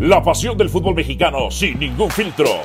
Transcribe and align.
La 0.00 0.22
pasión 0.22 0.56
del 0.56 0.70
fútbol 0.70 0.94
mexicano 0.94 1.50
sin 1.50 1.76
ningún 1.76 2.08
filtro. 2.08 2.62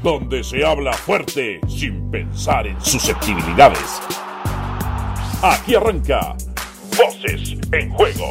Donde 0.00 0.44
se 0.44 0.64
habla 0.64 0.92
fuerte 0.92 1.60
sin 1.68 2.08
pensar 2.08 2.68
en 2.68 2.80
susceptibilidades. 2.80 4.00
Aquí 5.42 5.74
arranca 5.74 6.36
Voces 6.96 7.58
en 7.72 7.90
Juego. 7.90 8.30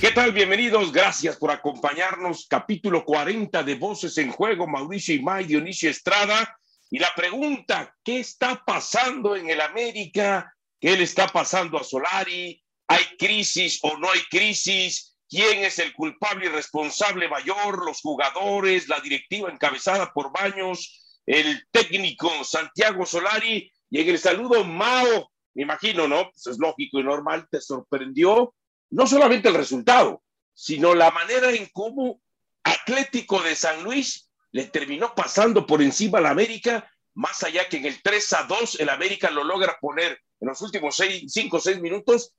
¿Qué 0.00 0.12
tal? 0.12 0.30
Bienvenidos, 0.30 0.92
gracias 0.92 1.38
por 1.38 1.50
acompañarnos. 1.50 2.46
Capítulo 2.48 3.04
40 3.04 3.64
de 3.64 3.74
Voces 3.74 4.16
en 4.18 4.30
Juego, 4.30 4.68
Mauricio 4.68 5.16
Imay, 5.16 5.46
Dionisio 5.46 5.90
Estrada. 5.90 6.56
Y 6.88 7.00
la 7.00 7.10
pregunta, 7.16 7.92
¿qué 8.04 8.20
está 8.20 8.62
pasando 8.64 9.34
en 9.34 9.50
el 9.50 9.60
América? 9.60 10.54
¿Qué 10.80 10.96
le 10.96 11.02
está 11.02 11.26
pasando 11.26 11.80
a 11.80 11.82
Solari? 11.82 12.63
¿Hay 12.88 13.04
crisis 13.18 13.80
o 13.82 13.96
no 13.96 14.10
hay 14.10 14.20
crisis? 14.30 15.16
¿Quién 15.28 15.64
es 15.64 15.78
el 15.78 15.92
culpable 15.94 16.46
y 16.46 16.48
responsable 16.48 17.28
mayor? 17.28 17.84
¿Los 17.84 18.00
jugadores? 18.00 18.88
¿La 18.88 19.00
directiva 19.00 19.50
encabezada 19.50 20.12
por 20.12 20.32
Baños? 20.32 21.20
¿El 21.26 21.66
técnico 21.70 22.44
Santiago 22.44 23.06
Solari? 23.06 23.72
Y 23.90 24.00
en 24.00 24.08
el 24.08 24.18
saludo, 24.18 24.64
Mao, 24.64 25.30
me 25.54 25.62
imagino, 25.62 26.06
¿no? 26.06 26.30
Pues 26.30 26.46
es 26.46 26.58
lógico 26.58 26.98
y 26.98 27.04
normal, 27.04 27.48
te 27.50 27.60
sorprendió 27.60 28.54
no 28.90 29.06
solamente 29.06 29.48
el 29.48 29.54
resultado, 29.54 30.22
sino 30.52 30.94
la 30.94 31.10
manera 31.10 31.50
en 31.50 31.68
cómo 31.72 32.20
Atlético 32.62 33.42
de 33.42 33.56
San 33.56 33.82
Luis 33.82 34.30
le 34.52 34.64
terminó 34.64 35.14
pasando 35.14 35.66
por 35.66 35.82
encima 35.82 36.18
a 36.18 36.22
la 36.22 36.30
América, 36.30 36.88
más 37.14 37.42
allá 37.42 37.68
que 37.68 37.78
en 37.78 37.86
el 37.86 38.02
3 38.02 38.32
a 38.34 38.42
2 38.44 38.80
el 38.80 38.88
América 38.88 39.30
lo 39.30 39.44
logra 39.44 39.78
poner 39.80 40.20
en 40.40 40.48
los 40.48 40.60
últimos 40.62 40.96
5 40.96 41.56
o 41.56 41.60
6 41.60 41.80
minutos 41.80 42.34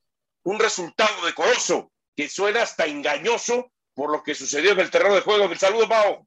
un 0.46 0.60
resultado 0.60 1.26
decoroso 1.26 1.92
que 2.16 2.30
suena 2.30 2.62
hasta 2.62 2.86
engañoso 2.86 3.72
por 3.94 4.12
lo 4.12 4.24
que 4.24 4.36
sucedió 4.36 4.72
en 4.72 4.80
el 4.80 4.92
terreno 4.92 5.16
de 5.16 5.22
juego. 5.22 5.46
El 5.46 5.58
saludo, 5.58 5.88
Pau. 5.88 6.26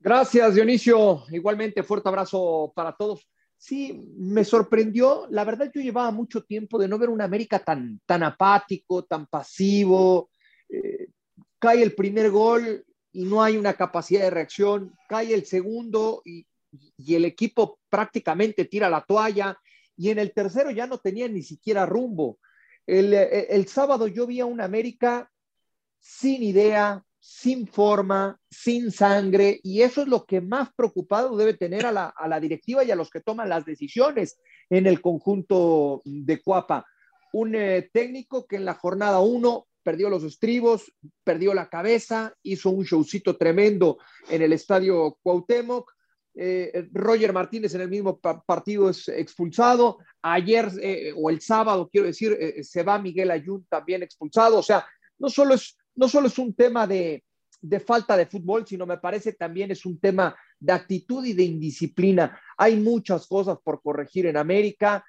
Gracias, 0.00 0.54
Dionisio. 0.54 1.24
Igualmente, 1.30 1.82
fuerte 1.82 2.08
abrazo 2.08 2.72
para 2.74 2.94
todos. 2.96 3.28
Sí, 3.56 4.00
me 4.16 4.44
sorprendió. 4.44 5.26
La 5.30 5.44
verdad, 5.44 5.70
yo 5.74 5.80
llevaba 5.80 6.10
mucho 6.10 6.44
tiempo 6.44 6.78
de 6.78 6.88
no 6.88 6.98
ver 6.98 7.10
un 7.10 7.20
América 7.20 7.58
tan, 7.58 8.00
tan 8.06 8.22
apático, 8.22 9.04
tan 9.04 9.26
pasivo. 9.26 10.30
Eh, 10.68 11.08
cae 11.58 11.82
el 11.82 11.94
primer 11.94 12.30
gol 12.30 12.84
y 13.12 13.24
no 13.24 13.42
hay 13.42 13.56
una 13.56 13.74
capacidad 13.74 14.22
de 14.22 14.30
reacción. 14.30 14.94
Cae 15.08 15.34
el 15.34 15.44
segundo 15.44 16.22
y, 16.24 16.46
y 16.96 17.14
el 17.16 17.24
equipo 17.24 17.80
prácticamente 17.90 18.64
tira 18.64 18.88
la 18.88 19.02
toalla 19.02 19.58
y 19.98 20.10
en 20.10 20.18
el 20.20 20.32
tercero 20.32 20.70
ya 20.70 20.86
no 20.86 20.98
tenía 20.98 21.28
ni 21.28 21.42
siquiera 21.42 21.84
rumbo. 21.84 22.38
El, 22.86 23.12
el, 23.12 23.66
sábado 23.66 24.06
yo 24.06 24.26
vi 24.26 24.40
a 24.40 24.46
un 24.46 24.62
América 24.62 25.30
sin 25.98 26.42
idea, 26.42 27.04
sin 27.18 27.66
forma, 27.66 28.40
sin 28.48 28.92
sangre, 28.92 29.60
y 29.62 29.82
eso 29.82 30.02
es 30.02 30.08
lo 30.08 30.24
que 30.24 30.40
más 30.40 30.72
preocupado 30.72 31.36
debe 31.36 31.52
tener 31.52 31.84
a 31.84 31.92
la, 31.92 32.06
a 32.06 32.28
la 32.28 32.40
directiva 32.40 32.84
y 32.84 32.90
a 32.92 32.96
los 32.96 33.10
que 33.10 33.20
toman 33.20 33.48
las 33.48 33.66
decisiones 33.66 34.38
en 34.70 34.86
el 34.86 35.02
conjunto 35.02 36.00
de 36.04 36.40
Cuapa. 36.40 36.86
Un 37.32 37.56
eh, 37.56 37.90
técnico 37.92 38.46
que 38.46 38.56
en 38.56 38.64
la 38.64 38.74
jornada 38.74 39.20
uno 39.20 39.66
perdió 39.82 40.08
los 40.08 40.22
estribos, 40.22 40.92
perdió 41.24 41.54
la 41.54 41.68
cabeza, 41.68 42.34
hizo 42.42 42.70
un 42.70 42.84
showcito 42.84 43.36
tremendo 43.36 43.98
en 44.30 44.42
el 44.42 44.52
estadio 44.52 45.18
Cuauhtémoc, 45.22 45.92
eh, 46.40 46.88
Roger 46.92 47.32
Martínez 47.32 47.74
en 47.74 47.80
el 47.80 47.88
mismo 47.88 48.20
partido 48.20 48.88
es 48.88 49.08
expulsado. 49.08 49.98
Ayer 50.22 50.70
eh, 50.80 51.12
o 51.16 51.30
el 51.30 51.40
sábado, 51.40 51.88
quiero 51.90 52.06
decir, 52.06 52.36
eh, 52.38 52.62
se 52.62 52.84
va 52.84 53.00
Miguel 53.00 53.32
Ayun 53.32 53.66
también 53.68 54.04
expulsado. 54.04 54.58
O 54.58 54.62
sea, 54.62 54.86
no 55.18 55.28
solo 55.30 55.54
es, 55.54 55.76
no 55.96 56.08
solo 56.08 56.28
es 56.28 56.38
un 56.38 56.54
tema 56.54 56.86
de, 56.86 57.24
de, 57.60 57.80
falta 57.80 58.16
de 58.16 58.26
fútbol, 58.26 58.64
sino 58.64 58.86
me 58.86 58.98
parece 58.98 59.32
también 59.32 59.72
es 59.72 59.84
un 59.84 59.98
tema 59.98 60.36
de 60.60 60.72
actitud 60.72 61.24
y 61.26 61.32
de 61.32 61.42
indisciplina. 61.42 62.40
Hay 62.56 62.76
muchas 62.76 63.26
cosas 63.26 63.58
por 63.64 63.82
corregir 63.82 64.26
en 64.26 64.36
América. 64.36 65.04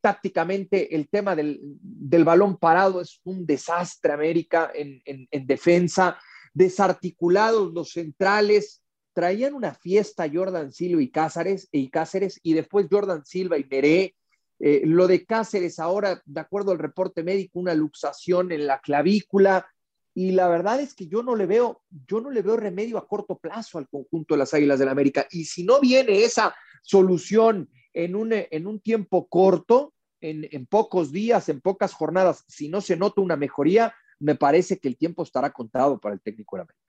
tácticamente, 0.00 0.96
el 0.96 1.08
tema 1.08 1.36
del, 1.36 1.60
del, 1.62 2.24
balón 2.24 2.56
parado 2.56 3.00
es 3.02 3.20
un 3.24 3.44
desastre, 3.44 4.12
América, 4.12 4.72
en, 4.74 5.02
en 5.04 5.46
defensa. 5.46 6.18
Desarticulados 6.54 7.72
los 7.72 7.92
centrales, 7.92 8.81
traían 9.12 9.54
una 9.54 9.74
fiesta 9.74 10.30
Jordan 10.32 10.72
Silva 10.72 11.02
y 11.02 11.10
Cáceres, 11.10 11.68
y 11.72 11.90
Cáceres, 11.90 12.40
y 12.42 12.54
después 12.54 12.86
Jordan 12.90 13.24
Silva 13.24 13.58
y 13.58 13.64
Meré. 13.64 14.14
Eh, 14.58 14.82
lo 14.84 15.06
de 15.08 15.24
Cáceres 15.24 15.78
ahora, 15.78 16.22
de 16.24 16.40
acuerdo 16.40 16.72
al 16.72 16.78
reporte 16.78 17.22
médico, 17.22 17.58
una 17.58 17.74
luxación 17.74 18.52
en 18.52 18.66
la 18.66 18.80
clavícula. 18.80 19.66
Y 20.14 20.32
la 20.32 20.48
verdad 20.48 20.80
es 20.80 20.94
que 20.94 21.08
yo 21.08 21.22
no 21.22 21.34
le 21.34 21.46
veo, 21.46 21.82
yo 22.06 22.20
no 22.20 22.30
le 22.30 22.42
veo 22.42 22.56
remedio 22.56 22.98
a 22.98 23.08
corto 23.08 23.38
plazo 23.38 23.78
al 23.78 23.88
conjunto 23.88 24.34
de 24.34 24.38
las 24.38 24.54
Águilas 24.54 24.78
del 24.78 24.86
la 24.86 24.92
América. 24.92 25.26
Y 25.30 25.46
si 25.46 25.64
no 25.64 25.80
viene 25.80 26.22
esa 26.22 26.54
solución 26.82 27.70
en 27.92 28.14
un, 28.14 28.32
en 28.32 28.66
un 28.66 28.80
tiempo 28.80 29.26
corto, 29.28 29.94
en, 30.20 30.46
en 30.52 30.66
pocos 30.66 31.10
días, 31.10 31.48
en 31.48 31.60
pocas 31.60 31.92
jornadas, 31.92 32.44
si 32.46 32.68
no 32.68 32.80
se 32.80 32.96
nota 32.96 33.20
una 33.20 33.36
mejoría, 33.36 33.94
me 34.20 34.36
parece 34.36 34.78
que 34.78 34.86
el 34.86 34.96
tiempo 34.96 35.24
estará 35.24 35.50
contado 35.50 35.98
para 35.98 36.14
el 36.14 36.20
técnico 36.20 36.56
de 36.56 36.62
América. 36.62 36.81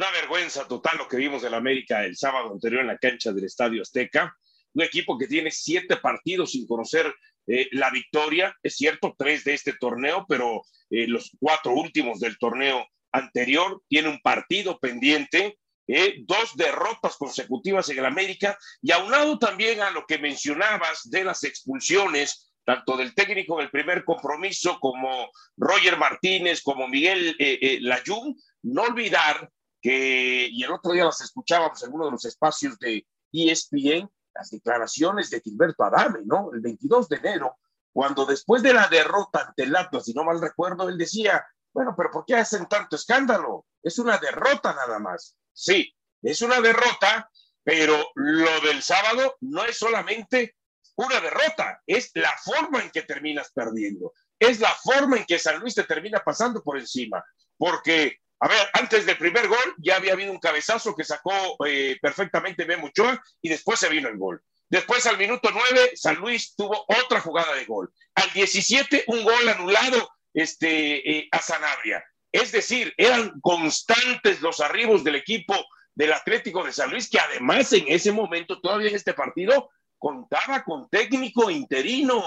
Una 0.00 0.12
vergüenza 0.12 0.66
total 0.66 0.96
lo 0.96 1.06
que 1.06 1.18
vimos 1.18 1.42
del 1.42 1.52
América 1.52 2.02
el 2.06 2.16
sábado 2.16 2.50
anterior 2.50 2.80
en 2.80 2.86
la 2.86 2.96
cancha 2.96 3.32
del 3.32 3.44
Estadio 3.44 3.82
Azteca. 3.82 4.34
Un 4.72 4.82
equipo 4.82 5.18
que 5.18 5.26
tiene 5.26 5.50
siete 5.50 5.98
partidos 5.98 6.52
sin 6.52 6.66
conocer 6.66 7.14
eh, 7.46 7.68
la 7.72 7.90
victoria. 7.90 8.56
Es 8.62 8.76
cierto, 8.76 9.14
tres 9.18 9.44
de 9.44 9.52
este 9.52 9.74
torneo, 9.74 10.24
pero 10.26 10.62
eh, 10.88 11.06
los 11.06 11.30
cuatro 11.38 11.74
últimos 11.74 12.18
del 12.18 12.38
torneo 12.38 12.82
anterior 13.12 13.82
tiene 13.88 14.08
un 14.08 14.22
partido 14.22 14.78
pendiente. 14.78 15.58
Eh, 15.86 16.20
dos 16.22 16.56
derrotas 16.56 17.16
consecutivas 17.18 17.90
en 17.90 17.98
el 17.98 18.06
América 18.06 18.56
y 18.80 18.92
aunado 18.92 19.38
también 19.38 19.82
a 19.82 19.90
lo 19.90 20.06
que 20.06 20.16
mencionabas 20.16 21.10
de 21.10 21.24
las 21.24 21.44
expulsiones, 21.44 22.54
tanto 22.64 22.96
del 22.96 23.14
técnico 23.14 23.58
en 23.58 23.66
el 23.66 23.70
primer 23.70 24.06
compromiso 24.06 24.78
como 24.80 25.30
Roger 25.58 25.98
Martínez, 25.98 26.62
como 26.62 26.88
Miguel 26.88 27.36
Layún, 27.82 28.40
no 28.62 28.84
olvidar 28.84 29.50
que, 29.80 30.48
y 30.50 30.62
el 30.62 30.72
otro 30.72 30.92
día 30.92 31.04
las 31.04 31.20
escuchábamos 31.20 31.82
en 31.82 31.92
uno 31.92 32.06
de 32.06 32.10
los 32.12 32.24
espacios 32.24 32.78
de 32.78 33.06
ESPN, 33.32 34.10
las 34.34 34.50
declaraciones 34.50 35.30
de 35.30 35.40
Gilberto 35.40 35.84
Adame, 35.84 36.20
¿no? 36.24 36.50
El 36.52 36.60
22 36.60 37.08
de 37.08 37.16
enero, 37.16 37.58
cuando 37.92 38.24
después 38.24 38.62
de 38.62 38.74
la 38.74 38.86
derrota 38.88 39.46
ante 39.48 39.64
el 39.64 39.74
Atlas, 39.74 40.04
si 40.04 40.12
no 40.12 40.24
mal 40.24 40.40
recuerdo, 40.40 40.88
él 40.88 40.96
decía, 40.96 41.44
bueno, 41.72 41.94
pero 41.96 42.10
¿por 42.10 42.24
qué 42.24 42.36
hacen 42.36 42.66
tanto 42.66 42.96
escándalo? 42.96 43.66
Es 43.82 43.98
una 43.98 44.18
derrota 44.18 44.74
nada 44.74 44.98
más. 44.98 45.36
Sí, 45.52 45.94
es 46.22 46.42
una 46.42 46.60
derrota, 46.60 47.30
pero 47.62 47.96
lo 48.14 48.60
del 48.60 48.82
sábado 48.82 49.36
no 49.40 49.64
es 49.64 49.78
solamente 49.78 50.56
una 50.96 51.20
derrota, 51.20 51.82
es 51.86 52.10
la 52.14 52.34
forma 52.42 52.82
en 52.82 52.90
que 52.90 53.02
terminas 53.02 53.50
perdiendo, 53.52 54.12
es 54.38 54.60
la 54.60 54.74
forma 54.74 55.16
en 55.16 55.24
que 55.24 55.38
San 55.38 55.58
Luis 55.58 55.74
te 55.74 55.84
termina 55.84 56.20
pasando 56.20 56.62
por 56.62 56.78
encima, 56.78 57.24
porque 57.56 58.19
a 58.40 58.48
ver, 58.48 58.68
antes 58.72 59.04
del 59.04 59.18
primer 59.18 59.46
gol 59.48 59.74
ya 59.78 59.96
había 59.96 60.14
habido 60.14 60.32
un 60.32 60.38
cabezazo 60.38 60.96
que 60.96 61.04
sacó 61.04 61.32
eh, 61.66 61.98
perfectamente 62.00 62.64
Memo 62.64 62.86
Ochoa 62.86 63.22
y 63.42 63.50
después 63.50 63.78
se 63.78 63.90
vino 63.90 64.08
el 64.08 64.16
gol. 64.16 64.42
Después 64.70 65.04
al 65.06 65.18
minuto 65.18 65.50
9, 65.52 65.92
San 65.94 66.16
Luis 66.16 66.54
tuvo 66.56 66.86
otra 66.86 67.20
jugada 67.20 67.54
de 67.54 67.66
gol. 67.66 67.92
Al 68.14 68.32
17, 68.32 69.04
un 69.08 69.24
gol 69.24 69.48
anulado 69.48 70.10
este, 70.32 71.18
eh, 71.18 71.28
a 71.30 71.42
Sanabria. 71.42 72.02
Es 72.32 72.52
decir, 72.52 72.94
eran 72.96 73.40
constantes 73.40 74.40
los 74.40 74.60
arribos 74.60 75.04
del 75.04 75.16
equipo 75.16 75.54
del 75.94 76.12
Atlético 76.12 76.64
de 76.64 76.72
San 76.72 76.90
Luis, 76.90 77.10
que 77.10 77.18
además 77.18 77.72
en 77.74 77.84
ese 77.88 78.12
momento, 78.12 78.60
todavía 78.60 78.88
en 78.88 78.94
este 78.94 79.12
partido, 79.12 79.70
contaba 79.98 80.64
con 80.64 80.88
técnico 80.88 81.50
interino. 81.50 82.24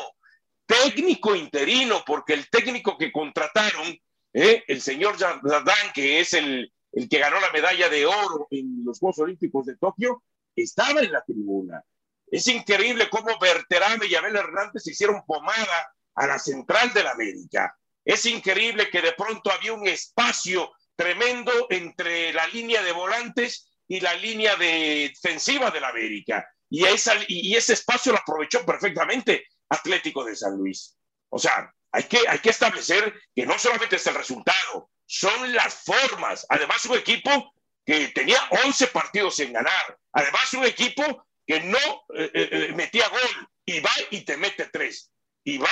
Técnico 0.65 1.35
interino, 1.35 2.03
porque 2.05 2.33
el 2.33 2.49
técnico 2.49 2.97
que 2.97 3.11
contrataron 3.11 3.97
¿eh? 4.33 4.63
el 4.67 4.81
señor 4.81 5.17
Jardán, 5.17 5.93
que 5.93 6.19
es 6.19 6.33
el, 6.33 6.71
el 6.91 7.09
que 7.09 7.19
ganó 7.19 7.39
la 7.39 7.51
medalla 7.51 7.89
de 7.89 8.05
oro 8.05 8.47
en 8.51 8.83
los 8.83 8.99
Juegos 8.99 9.19
Olímpicos 9.19 9.65
de 9.65 9.77
Tokio, 9.77 10.23
estaba 10.55 11.01
en 11.01 11.11
la 11.11 11.23
tribuna. 11.23 11.83
Es 12.27 12.47
increíble 12.47 13.09
cómo 13.09 13.37
Berterame 13.39 14.07
y 14.07 14.15
Abel 14.15 14.35
Hernández 14.35 14.83
se 14.83 14.91
hicieron 14.91 15.23
pomada 15.25 15.93
a 16.15 16.27
la 16.27 16.39
central 16.39 16.91
de 16.93 17.03
la 17.03 17.11
América. 17.11 17.77
Es 18.03 18.25
increíble 18.25 18.89
que 18.89 19.01
de 19.01 19.13
pronto 19.13 19.51
había 19.51 19.73
un 19.73 19.87
espacio 19.87 20.71
tremendo 20.95 21.51
entre 21.69 22.33
la 22.33 22.47
línea 22.47 22.81
de 22.83 22.91
volantes 22.91 23.71
y 23.87 23.99
la 23.99 24.13
línea 24.15 24.55
defensiva 24.55 25.71
de 25.71 25.79
la 25.79 25.89
América. 25.89 26.47
Y, 26.69 26.83
y 27.27 27.55
ese 27.55 27.73
espacio 27.73 28.11
lo 28.11 28.19
aprovechó 28.19 28.65
perfectamente 28.65 29.45
Atlético 29.69 30.23
de 30.23 30.35
San 30.35 30.57
Luis. 30.57 30.97
O 31.29 31.39
sea, 31.39 31.71
hay 31.93 32.03
que, 32.03 32.27
hay 32.27 32.39
que 32.39 32.49
establecer 32.49 33.13
que 33.35 33.45
no 33.45 33.57
solamente 33.57 33.95
es 33.95 34.07
el 34.07 34.15
resultado, 34.15 34.89
son 35.05 35.53
las 35.53 35.75
formas. 35.75 36.45
Además, 36.49 36.83
un 36.85 36.97
equipo 36.97 37.53
que 37.85 38.07
tenía 38.09 38.39
11 38.65 38.87
partidos 38.87 39.39
en 39.39 39.53
ganar. 39.53 39.99
Además, 40.11 40.53
un 40.53 40.65
equipo 40.65 41.27
que 41.45 41.59
no 41.61 41.77
eh, 42.15 42.31
eh, 42.33 42.49
eh, 42.51 42.73
metía 42.73 43.07
gol 43.09 43.49
y 43.65 43.79
va 43.79 43.91
y 44.09 44.21
te 44.21 44.37
mete 44.37 44.65
tres. 44.65 45.11
Y 45.43 45.59
va, 45.59 45.69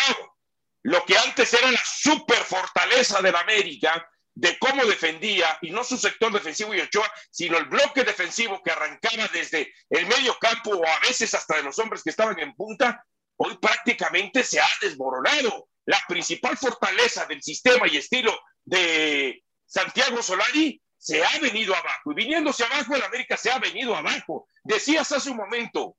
lo 0.83 1.03
que 1.06 1.18
antes 1.18 1.53
era 1.53 1.71
la 1.71 1.83
super 1.83 2.44
fortaleza 2.44 3.21
de 3.21 3.31
la 3.31 3.39
América, 3.39 4.07
de 4.33 4.59
cómo 4.59 4.85
defendía, 4.85 5.57
y 5.62 5.71
no 5.71 5.83
su 5.83 5.97
sector 5.97 6.31
defensivo 6.31 6.73
y 6.73 6.81
Ochoa, 6.81 7.12
sino 7.31 7.57
el 7.57 7.65
bloque 7.65 8.03
defensivo 8.03 8.62
que 8.63 8.71
arrancaba 8.71 9.27
desde 9.33 9.73
el 9.89 10.06
medio 10.06 10.38
campo 10.39 10.71
o 10.71 10.85
a 10.85 11.00
veces 11.00 11.33
hasta 11.33 11.57
de 11.57 11.63
los 11.63 11.79
hombres 11.79 12.03
que 12.03 12.12
estaban 12.12 12.38
en 12.39 12.53
punta, 12.53 13.06
hoy 13.38 13.57
prácticamente 13.57 14.44
se 14.44 14.59
ha 14.59 14.69
desmoronado. 14.81 15.69
La 15.92 16.00
principal 16.08 16.56
fortaleza 16.56 17.26
del 17.26 17.44
sistema 17.44 17.86
y 17.86 17.98
estilo 17.98 18.32
de 18.64 19.44
Santiago 19.66 20.24
Solari 20.24 20.82
se 20.98 21.22
ha 21.22 21.38
venido 21.42 21.76
abajo. 21.76 22.14
Y 22.14 22.16
viniéndose 22.16 22.64
abajo, 22.64 22.96
el 22.96 23.04
América 23.04 23.36
se 23.36 23.52
ha 23.52 23.60
venido 23.60 23.94
abajo. 23.94 24.48
Decías 24.64 25.12
hace 25.12 25.32
un 25.32 25.36
momento, 25.36 25.98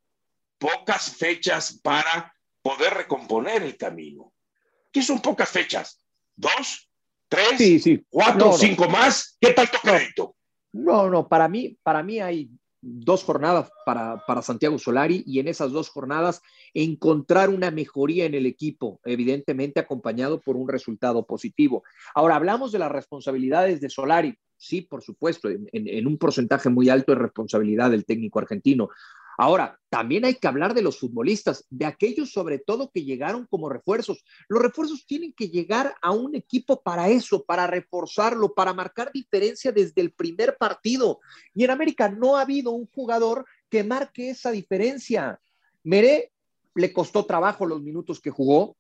pocas 0.56 1.14
fechas 1.14 1.78
para 1.82 2.34
poder 2.62 2.94
recomponer 2.94 3.62
el 3.62 3.76
camino. 3.76 4.32
¿Qué 4.90 5.02
son 5.02 5.20
pocas 5.20 5.50
fechas? 5.50 6.02
¿Dos? 6.36 6.88
¿Tres? 7.28 7.58
Sí, 7.58 7.78
sí. 7.78 8.02
¿Cuatro? 8.08 8.54
¿Cinco 8.54 8.88
más? 8.88 9.36
¿Qué 9.38 9.52
tanto 9.52 9.78
crédito? 9.78 10.36
No, 10.72 11.10
no, 11.10 11.28
para 11.28 11.48
mí, 11.48 11.76
para 11.82 12.02
mí 12.02 12.18
hay 12.18 12.48
dos 12.82 13.22
jornadas 13.22 13.70
para, 13.86 14.26
para, 14.26 14.42
Santiago 14.42 14.78
Solari 14.78 15.22
y 15.24 15.38
en 15.38 15.48
esas 15.48 15.70
dos 15.70 15.88
jornadas 15.88 16.42
encontrar 16.74 17.48
una 17.48 17.70
mejoría 17.70 18.26
en 18.26 18.34
el 18.34 18.44
equipo, 18.44 19.00
evidentemente 19.04 19.80
acompañado 19.80 20.40
por 20.40 20.56
un 20.56 20.68
resultado 20.68 21.24
positivo. 21.24 21.84
Ahora, 22.14 22.34
hablamos 22.36 22.72
de 22.72 22.80
las 22.80 22.90
responsabilidades 22.90 23.80
de 23.80 23.88
Solari. 23.88 24.36
Sí, 24.56 24.82
por 24.82 25.02
supuesto, 25.02 25.48
en, 25.48 25.68
en 25.72 26.06
un 26.06 26.18
porcentaje 26.18 26.68
muy 26.68 26.88
alto 26.88 27.12
de 27.12 27.18
responsabilidad 27.18 27.90
del 27.90 28.04
técnico 28.04 28.38
argentino. 28.38 28.90
Ahora, 29.38 29.78
también 29.88 30.24
hay 30.24 30.34
que 30.34 30.46
hablar 30.46 30.74
de 30.74 30.82
los 30.82 30.98
futbolistas, 30.98 31.64
de 31.70 31.86
aquellos 31.86 32.32
sobre 32.32 32.58
todo 32.58 32.90
que 32.90 33.04
llegaron 33.04 33.46
como 33.46 33.68
refuerzos. 33.68 34.24
Los 34.48 34.62
refuerzos 34.62 35.06
tienen 35.06 35.32
que 35.32 35.48
llegar 35.48 35.94
a 36.02 36.10
un 36.10 36.34
equipo 36.34 36.82
para 36.82 37.08
eso, 37.08 37.44
para 37.44 37.66
reforzarlo, 37.66 38.54
para 38.54 38.74
marcar 38.74 39.10
diferencia 39.12 39.72
desde 39.72 40.00
el 40.02 40.12
primer 40.12 40.56
partido. 40.58 41.20
Y 41.54 41.64
en 41.64 41.70
América 41.70 42.08
no 42.08 42.36
ha 42.36 42.42
habido 42.42 42.72
un 42.72 42.86
jugador 42.86 43.46
que 43.68 43.84
marque 43.84 44.30
esa 44.30 44.50
diferencia. 44.50 45.40
Meré 45.82 46.32
le 46.74 46.92
costó 46.92 47.24
trabajo 47.26 47.66
los 47.66 47.82
minutos 47.82 48.20
que 48.20 48.30
jugó 48.30 48.76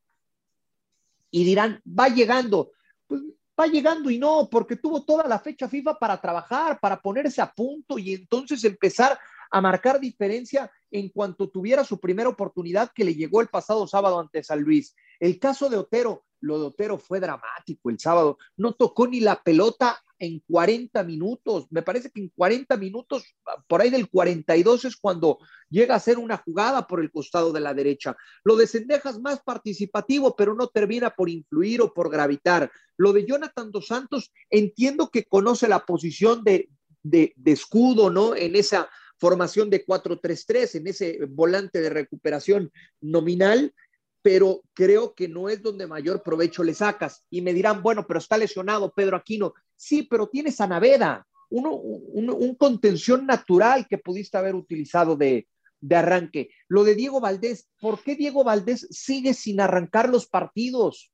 y 1.30 1.44
dirán, 1.44 1.82
va 1.86 2.08
llegando. 2.08 2.72
Pues 3.06 3.22
va 3.58 3.66
llegando 3.66 4.10
y 4.10 4.18
no, 4.18 4.48
porque 4.50 4.76
tuvo 4.76 5.04
toda 5.04 5.26
la 5.26 5.38
fecha 5.38 5.68
FIFA 5.68 5.98
para 5.98 6.20
trabajar, 6.20 6.78
para 6.80 7.00
ponerse 7.00 7.40
a 7.40 7.52
punto 7.52 7.98
y 7.98 8.14
entonces 8.14 8.64
empezar 8.64 9.18
a 9.52 9.60
marcar 9.60 10.00
diferencia 10.00 10.72
en 10.90 11.10
cuanto 11.10 11.48
tuviera 11.48 11.84
su 11.84 12.00
primera 12.00 12.28
oportunidad 12.28 12.90
que 12.94 13.04
le 13.04 13.14
llegó 13.14 13.40
el 13.40 13.48
pasado 13.48 13.86
sábado 13.86 14.18
ante 14.18 14.42
San 14.42 14.62
Luis. 14.62 14.96
El 15.20 15.38
caso 15.38 15.68
de 15.68 15.76
Otero, 15.76 16.24
lo 16.40 16.58
de 16.58 16.66
Otero 16.66 16.98
fue 16.98 17.20
dramático 17.20 17.90
el 17.90 18.00
sábado, 18.00 18.38
no 18.56 18.72
tocó 18.72 19.06
ni 19.06 19.20
la 19.20 19.42
pelota 19.42 20.02
en 20.18 20.40
40 20.48 21.02
minutos, 21.02 21.66
me 21.70 21.82
parece 21.82 22.10
que 22.10 22.20
en 22.20 22.28
40 22.28 22.76
minutos, 22.76 23.24
por 23.66 23.80
ahí 23.80 23.90
del 23.90 24.08
42 24.08 24.84
es 24.86 24.96
cuando 24.96 25.38
llega 25.68 25.96
a 25.96 26.00
ser 26.00 26.18
una 26.18 26.36
jugada 26.36 26.86
por 26.86 27.00
el 27.00 27.10
costado 27.10 27.52
de 27.52 27.60
la 27.60 27.74
derecha. 27.74 28.16
Lo 28.44 28.56
de 28.56 28.68
Cendejas 28.68 29.20
más 29.20 29.42
participativo, 29.42 30.36
pero 30.36 30.54
no 30.54 30.68
termina 30.68 31.10
por 31.10 31.28
influir 31.28 31.82
o 31.82 31.92
por 31.92 32.08
gravitar. 32.08 32.70
Lo 32.96 33.12
de 33.12 33.26
Jonathan 33.26 33.72
Dos 33.72 33.88
Santos, 33.88 34.32
entiendo 34.48 35.10
que 35.10 35.24
conoce 35.24 35.66
la 35.66 35.84
posición 35.84 36.44
de, 36.44 36.70
de, 37.02 37.32
de 37.36 37.52
escudo, 37.52 38.08
¿no? 38.08 38.36
En 38.36 38.54
esa 38.54 38.88
formación 39.22 39.70
de 39.70 39.86
4-3-3, 39.86 40.74
en 40.74 40.86
ese 40.88 41.18
volante 41.28 41.80
de 41.80 41.90
recuperación 41.90 42.72
nominal, 43.00 43.72
pero 44.20 44.62
creo 44.74 45.14
que 45.14 45.28
no 45.28 45.48
es 45.48 45.62
donde 45.62 45.86
mayor 45.86 46.24
provecho 46.24 46.64
le 46.64 46.74
sacas. 46.74 47.24
Y 47.30 47.40
me 47.40 47.54
dirán, 47.54 47.82
bueno, 47.82 48.04
pero 48.04 48.18
está 48.18 48.36
lesionado 48.36 48.92
Pedro 48.92 49.16
Aquino. 49.16 49.54
Sí, 49.76 50.02
pero 50.02 50.26
tienes 50.26 50.60
a 50.60 50.66
Naveda, 50.66 51.24
uno, 51.50 51.72
un, 51.72 52.30
un, 52.30 52.56
contención 52.56 53.24
natural 53.24 53.86
que 53.88 53.98
pudiste 53.98 54.38
haber 54.38 54.56
utilizado 54.56 55.14
de, 55.14 55.46
de 55.80 55.94
arranque. 55.94 56.50
Lo 56.66 56.82
de 56.82 56.96
Diego 56.96 57.20
Valdés, 57.20 57.68
¿por 57.80 58.02
qué 58.02 58.16
Diego 58.16 58.42
Valdés 58.42 58.88
sigue 58.90 59.34
sin 59.34 59.60
arrancar 59.60 60.08
los 60.08 60.26
partidos? 60.26 61.11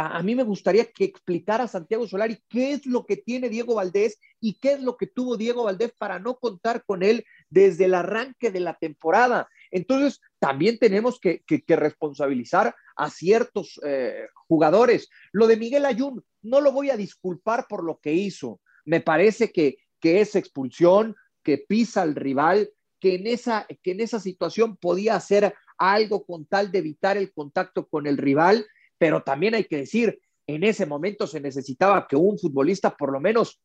A, 0.00 0.22
mí 0.22 0.36
me 0.36 0.44
gustaría 0.44 0.84
que 0.84 1.02
explicara 1.02 1.66
Santiago 1.66 2.06
Solari 2.06 2.38
qué 2.48 2.72
es 2.72 2.86
lo 2.86 3.04
que 3.04 3.16
tiene 3.16 3.48
Diego 3.48 3.74
Valdés 3.74 4.20
y 4.40 4.54
qué 4.60 4.74
es 4.74 4.80
lo 4.80 4.96
que 4.96 5.08
tuvo 5.08 5.36
Diego 5.36 5.64
Valdés 5.64 5.92
para 5.98 6.20
no 6.20 6.36
contar 6.36 6.84
con 6.84 7.02
él 7.02 7.24
desde 7.50 7.86
el 7.86 7.94
arranque 7.94 8.52
de 8.52 8.60
la 8.60 8.74
temporada. 8.74 9.48
Entonces, 9.72 10.20
también 10.38 10.78
tenemos 10.78 11.18
que, 11.18 11.42
responsabilizar 11.66 12.76
a 12.94 13.10
ciertos 13.10 13.80
eh, 13.84 14.28
jugadores. 14.46 15.08
Lo 15.32 15.48
de 15.48 15.56
Miguel 15.56 15.84
Ayun, 15.84 16.24
no 16.42 16.60
lo 16.60 16.70
voy 16.70 16.90
a 16.90 16.96
disculpar 16.96 17.66
por 17.68 17.82
lo 17.82 17.98
que 17.98 18.12
hizo. 18.12 18.60
Me 18.84 19.00
parece 19.00 19.50
que, 19.50 19.78
que 19.98 20.20
es 20.20 20.36
expulsión, 20.36 21.16
que 21.42 21.58
pisa 21.58 22.02
al 22.02 22.14
rival, 22.14 22.70
que 23.00 23.16
en, 23.16 23.26
esa, 23.26 23.66
que 23.82 23.90
en 23.90 24.00
esa 24.00 24.20
situación 24.20 24.76
podía 24.76 25.16
hacer 25.16 25.54
algo 25.76 26.24
con 26.24 26.46
tal 26.46 26.70
de 26.70 26.78
evitar 26.78 27.16
el 27.16 27.32
contacto 27.32 27.88
con 27.88 28.06
el 28.06 28.16
rival 28.16 28.64
pero 28.98 29.22
también 29.22 29.54
hay 29.54 29.64
que 29.64 29.78
decir, 29.78 30.20
en 30.46 30.64
ese 30.64 30.86
momento 30.86 31.26
se 31.26 31.40
necesitaba 31.40 32.06
que 32.08 32.16
un 32.16 32.38
futbolista 32.38 32.96
por 32.96 33.12
lo 33.12 33.20
menos, 33.20 33.60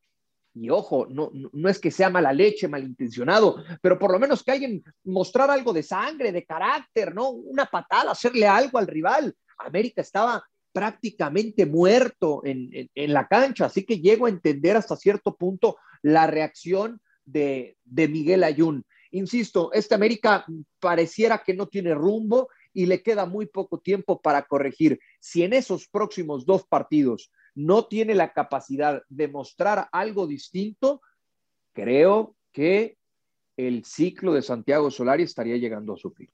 y 0.53 0.69
ojo, 0.69 1.07
no, 1.09 1.31
no 1.33 1.69
es 1.69 1.79
que 1.79 1.89
sea 1.89 2.09
mala 2.09 2.31
leche, 2.31 2.67
malintencionado, 2.67 3.63
pero 3.81 3.97
por 3.97 4.11
lo 4.11 4.19
menos 4.19 4.43
que 4.43 4.51
alguien 4.51 4.83
mostrar 5.03 5.49
algo 5.49 5.73
de 5.73 5.81
sangre, 5.81 6.31
de 6.31 6.45
carácter, 6.45 7.15
¿no? 7.15 7.29
Una 7.29 7.65
patada, 7.65 8.11
hacerle 8.11 8.47
algo 8.47 8.77
al 8.77 8.87
rival. 8.87 9.33
América 9.57 10.01
estaba 10.01 10.43
prácticamente 10.71 11.65
muerto 11.65 12.41
en, 12.43 12.89
en, 12.93 13.13
la 13.13 13.27
cancha, 13.27 13.65
así 13.65 13.85
que 13.85 13.99
llego 13.99 14.25
a 14.25 14.29
entender 14.29 14.75
hasta 14.75 14.95
cierto 14.95 15.35
punto 15.35 15.77
la 16.01 16.27
reacción 16.27 16.99
de, 17.25 17.77
de 17.85 18.07
Miguel 18.07 18.43
Ayun. 18.43 18.85
Insisto, 19.11 19.71
este 19.71 19.95
América 19.95 20.45
pareciera 20.79 21.43
que 21.43 21.53
no 21.53 21.67
tiene 21.67 21.93
rumbo 21.93 22.49
y 22.73 22.85
le 22.87 23.01
queda 23.01 23.25
muy 23.25 23.45
poco 23.45 23.79
tiempo 23.79 24.21
para 24.21 24.43
corregir. 24.43 24.99
Si 25.19 25.43
en 25.43 25.53
esos 25.53 25.87
próximos 25.87 26.45
dos 26.45 26.65
partidos 26.65 27.31
no 27.55 27.85
tiene 27.85 28.15
la 28.15 28.33
capacidad 28.33 29.03
de 29.09 29.27
mostrar 29.27 29.87
algo 29.91 30.27
distinto, 30.27 31.01
creo 31.73 32.35
que 32.51 32.97
el 33.57 33.85
ciclo 33.85 34.33
de 34.33 34.41
Santiago 34.41 34.89
Solari 34.89 35.23
estaría 35.23 35.57
llegando 35.57 35.93
a 35.93 35.97
su 35.97 36.11
fin. 36.11 36.29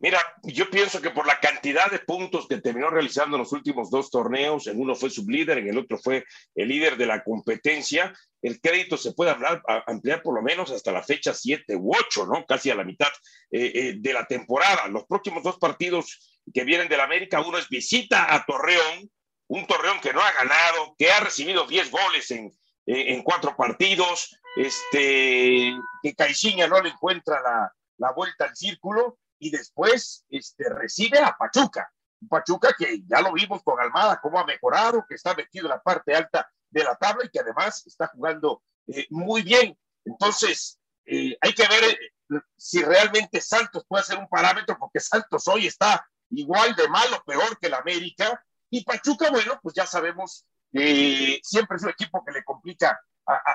Mira, 0.00 0.20
yo 0.44 0.70
pienso 0.70 1.00
que 1.00 1.10
por 1.10 1.26
la 1.26 1.40
cantidad 1.40 1.90
de 1.90 1.98
puntos 1.98 2.46
que 2.46 2.60
terminó 2.60 2.88
realizando 2.88 3.36
en 3.36 3.42
los 3.42 3.52
últimos 3.52 3.90
dos 3.90 4.10
torneos, 4.10 4.68
en 4.68 4.80
uno 4.80 4.94
fue 4.94 5.10
sublíder, 5.10 5.58
en 5.58 5.68
el 5.68 5.78
otro 5.78 5.98
fue 5.98 6.24
el 6.54 6.68
líder 6.68 6.96
de 6.96 7.06
la 7.06 7.24
competencia, 7.24 8.14
el 8.40 8.60
crédito 8.60 8.96
se 8.96 9.12
puede 9.12 9.32
hablar, 9.32 9.60
ampliar 9.88 10.22
por 10.22 10.36
lo 10.36 10.42
menos 10.42 10.70
hasta 10.70 10.92
la 10.92 11.02
fecha 11.02 11.34
7 11.34 11.74
u 11.74 11.92
8, 11.96 12.26
¿no? 12.26 12.46
Casi 12.46 12.70
a 12.70 12.76
la 12.76 12.84
mitad 12.84 13.08
eh, 13.50 13.72
eh, 13.74 13.94
de 13.98 14.12
la 14.12 14.24
temporada. 14.24 14.86
Los 14.86 15.04
próximos 15.06 15.42
dos 15.42 15.58
partidos 15.58 16.40
que 16.54 16.62
vienen 16.62 16.88
del 16.88 17.00
América, 17.00 17.40
uno 17.40 17.58
es 17.58 17.68
visita 17.68 18.32
a 18.32 18.44
Torreón, 18.44 19.10
un 19.48 19.66
Torreón 19.66 19.98
que 20.00 20.12
no 20.12 20.20
ha 20.20 20.30
ganado, 20.30 20.94
que 20.96 21.10
ha 21.10 21.18
recibido 21.18 21.66
10 21.66 21.90
goles 21.90 22.30
en, 22.30 22.46
eh, 22.86 23.14
en 23.14 23.22
cuatro 23.24 23.56
partidos, 23.56 24.38
este, 24.56 25.74
que 26.04 26.14
Caixinha 26.14 26.68
no 26.68 26.80
le 26.80 26.90
encuentra 26.90 27.40
la, 27.42 27.72
la 27.96 28.12
vuelta 28.12 28.44
al 28.44 28.54
círculo 28.54 29.18
y 29.38 29.50
después 29.50 30.24
este, 30.30 30.68
recibe 30.68 31.18
a 31.18 31.36
Pachuca. 31.36 31.92
Pachuca 32.28 32.74
que 32.76 33.02
ya 33.06 33.20
lo 33.20 33.32
vimos 33.32 33.62
con 33.62 33.80
Almada, 33.80 34.20
cómo 34.20 34.38
ha 34.38 34.44
mejorado, 34.44 35.04
que 35.08 35.14
está 35.14 35.34
metido 35.34 35.66
en 35.66 35.70
la 35.70 35.82
parte 35.82 36.14
alta 36.14 36.50
de 36.70 36.84
la 36.84 36.96
tabla 36.96 37.24
y 37.24 37.30
que 37.30 37.40
además 37.40 37.86
está 37.86 38.08
jugando 38.08 38.62
eh, 38.88 39.06
muy 39.10 39.42
bien. 39.42 39.78
Entonces, 40.04 40.78
eh, 41.04 41.36
hay 41.40 41.52
que 41.52 41.66
ver 41.68 41.84
eh, 41.84 42.40
si 42.56 42.82
realmente 42.82 43.40
Santos 43.40 43.84
puede 43.86 44.04
ser 44.04 44.18
un 44.18 44.28
parámetro, 44.28 44.76
porque 44.78 45.00
Santos 45.00 45.46
hoy 45.48 45.66
está 45.66 46.06
igual 46.30 46.74
de 46.74 46.88
malo, 46.88 47.22
peor 47.24 47.58
que 47.58 47.68
el 47.68 47.74
América. 47.74 48.44
Y 48.70 48.84
Pachuca, 48.84 49.30
bueno, 49.30 49.58
pues 49.62 49.74
ya 49.74 49.86
sabemos, 49.86 50.44
siempre 50.70 51.76
es 51.76 51.82
un 51.82 51.88
equipo 51.88 52.22
que 52.22 52.32
le 52.32 52.44
complica 52.44 53.00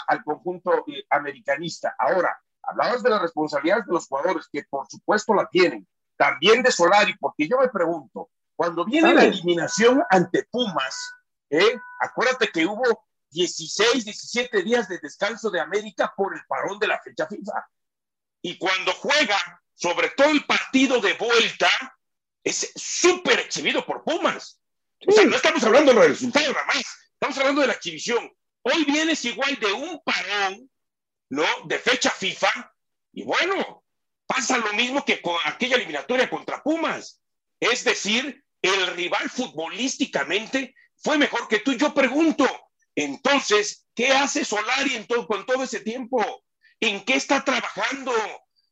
al 0.08 0.24
conjunto 0.24 0.84
americanista. 1.12 1.96
Ahora, 2.00 2.36
hablabas 2.64 3.04
de 3.04 3.10
las 3.10 3.22
responsabilidades 3.22 3.86
de 3.86 3.94
los 3.94 4.08
jugadores, 4.08 4.48
que 4.52 4.64
por 4.64 4.88
supuesto 4.90 5.34
la 5.34 5.48
tienen, 5.50 5.88
también 6.18 6.64
de 6.64 6.72
Solari, 6.72 7.16
porque 7.20 7.48
yo 7.48 7.58
me 7.60 7.70
pregunto, 7.70 8.30
cuando 8.56 8.86
viene 8.86 9.14
la 9.14 9.26
eliminación 9.26 10.04
ante 10.10 10.48
Pumas, 10.50 10.96
¿eh? 11.50 11.78
acuérdate 12.00 12.50
que 12.50 12.66
hubo 12.66 13.06
16, 13.32 14.06
17 14.06 14.62
días 14.62 14.88
de 14.88 15.00
descanso 15.00 15.50
de 15.50 15.60
América 15.60 16.14
por 16.16 16.36
el 16.36 16.42
parón 16.48 16.80
de 16.80 16.88
la 16.88 17.02
fecha 17.02 17.28
FIFA. 17.28 17.68
Y 18.42 18.58
cuando 18.58 18.94
juega, 18.94 19.38
sobre 19.74 20.10
todo 20.10 20.30
el 20.30 20.46
partido 20.46 21.00
de 21.02 21.14
vuelta, 21.14 21.70
es 22.44 22.72
súper 22.76 23.40
exhibido 23.40 23.86
por 23.86 24.04
Pumas. 24.04 24.60
O 25.08 25.12
sea, 25.12 25.26
no 25.26 25.36
estamos 25.36 25.64
hablando 25.64 25.94
del 25.94 26.10
resultado 26.10 26.54
nada 26.54 26.66
más, 26.68 26.84
estamos 27.14 27.38
hablando 27.40 27.62
de 27.62 27.68
la 27.68 27.74
exhibición. 27.74 28.32
Hoy 28.62 28.86
vienes 28.86 29.26
igual 29.26 29.58
de 29.60 29.74
un 29.74 30.02
parón 30.04 30.70
¿no? 31.34 31.46
De 31.66 31.80
fecha 31.80 32.12
FIFA. 32.12 32.76
Y 33.14 33.24
bueno, 33.24 33.84
pasa 34.28 34.58
lo 34.58 34.72
mismo 34.74 35.04
que 35.04 35.20
con 35.20 35.36
aquella 35.46 35.78
eliminatoria 35.78 36.30
contra 36.30 36.62
Pumas. 36.62 37.22
Es 37.60 37.84
decir, 37.84 38.46
el 38.62 38.88
rival 38.96 39.30
futbolísticamente 39.32 40.76
fue 40.96 41.18
mejor 41.18 41.48
que 41.48 41.60
tú. 41.60 41.74
Yo 41.74 41.92
pregunto, 41.92 42.46
entonces, 42.94 43.88
¿qué 43.96 44.12
hace 44.12 44.46
Solari 44.46 44.96
en 44.96 45.08
todo, 45.08 45.26
con 45.26 45.44
todo 45.48 45.64
ese 45.64 45.80
tiempo? 45.80 46.46
¿En 46.80 47.04
qué 47.04 47.16
está 47.16 47.44
trabajando? 47.44 48.14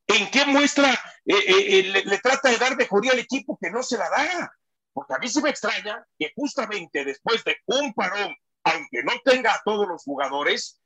¿En 0.06 0.30
qué 0.30 0.46
muestra 0.46 0.92
eh, 1.26 1.34
eh, 1.36 1.80
eh, 1.80 2.04
le, 2.06 2.20
trata 2.20 2.50
de 2.50 2.58
dar 2.58 2.78
mejoría 2.78 3.14
al 3.14 3.20
equipo 3.20 3.58
que 3.60 3.72
no 3.72 3.82
se 3.82 3.98
la 3.98 4.08
da? 4.10 4.54
Porque 4.94 5.16
a 5.16 5.18
mí 5.18 5.28
se 5.30 5.42
me 5.42 5.50
extraña 5.50 6.06
que 6.20 6.32
justamente 6.36 7.06
después 7.06 7.44
de 7.44 7.58
un 7.66 7.92
parón, 7.94 8.36
aunque 8.66 9.02
no 9.04 9.14
tenga 9.26 9.56
a 9.56 9.62
todos 9.66 9.88
los 9.88 10.04
jugadores, 10.04 10.80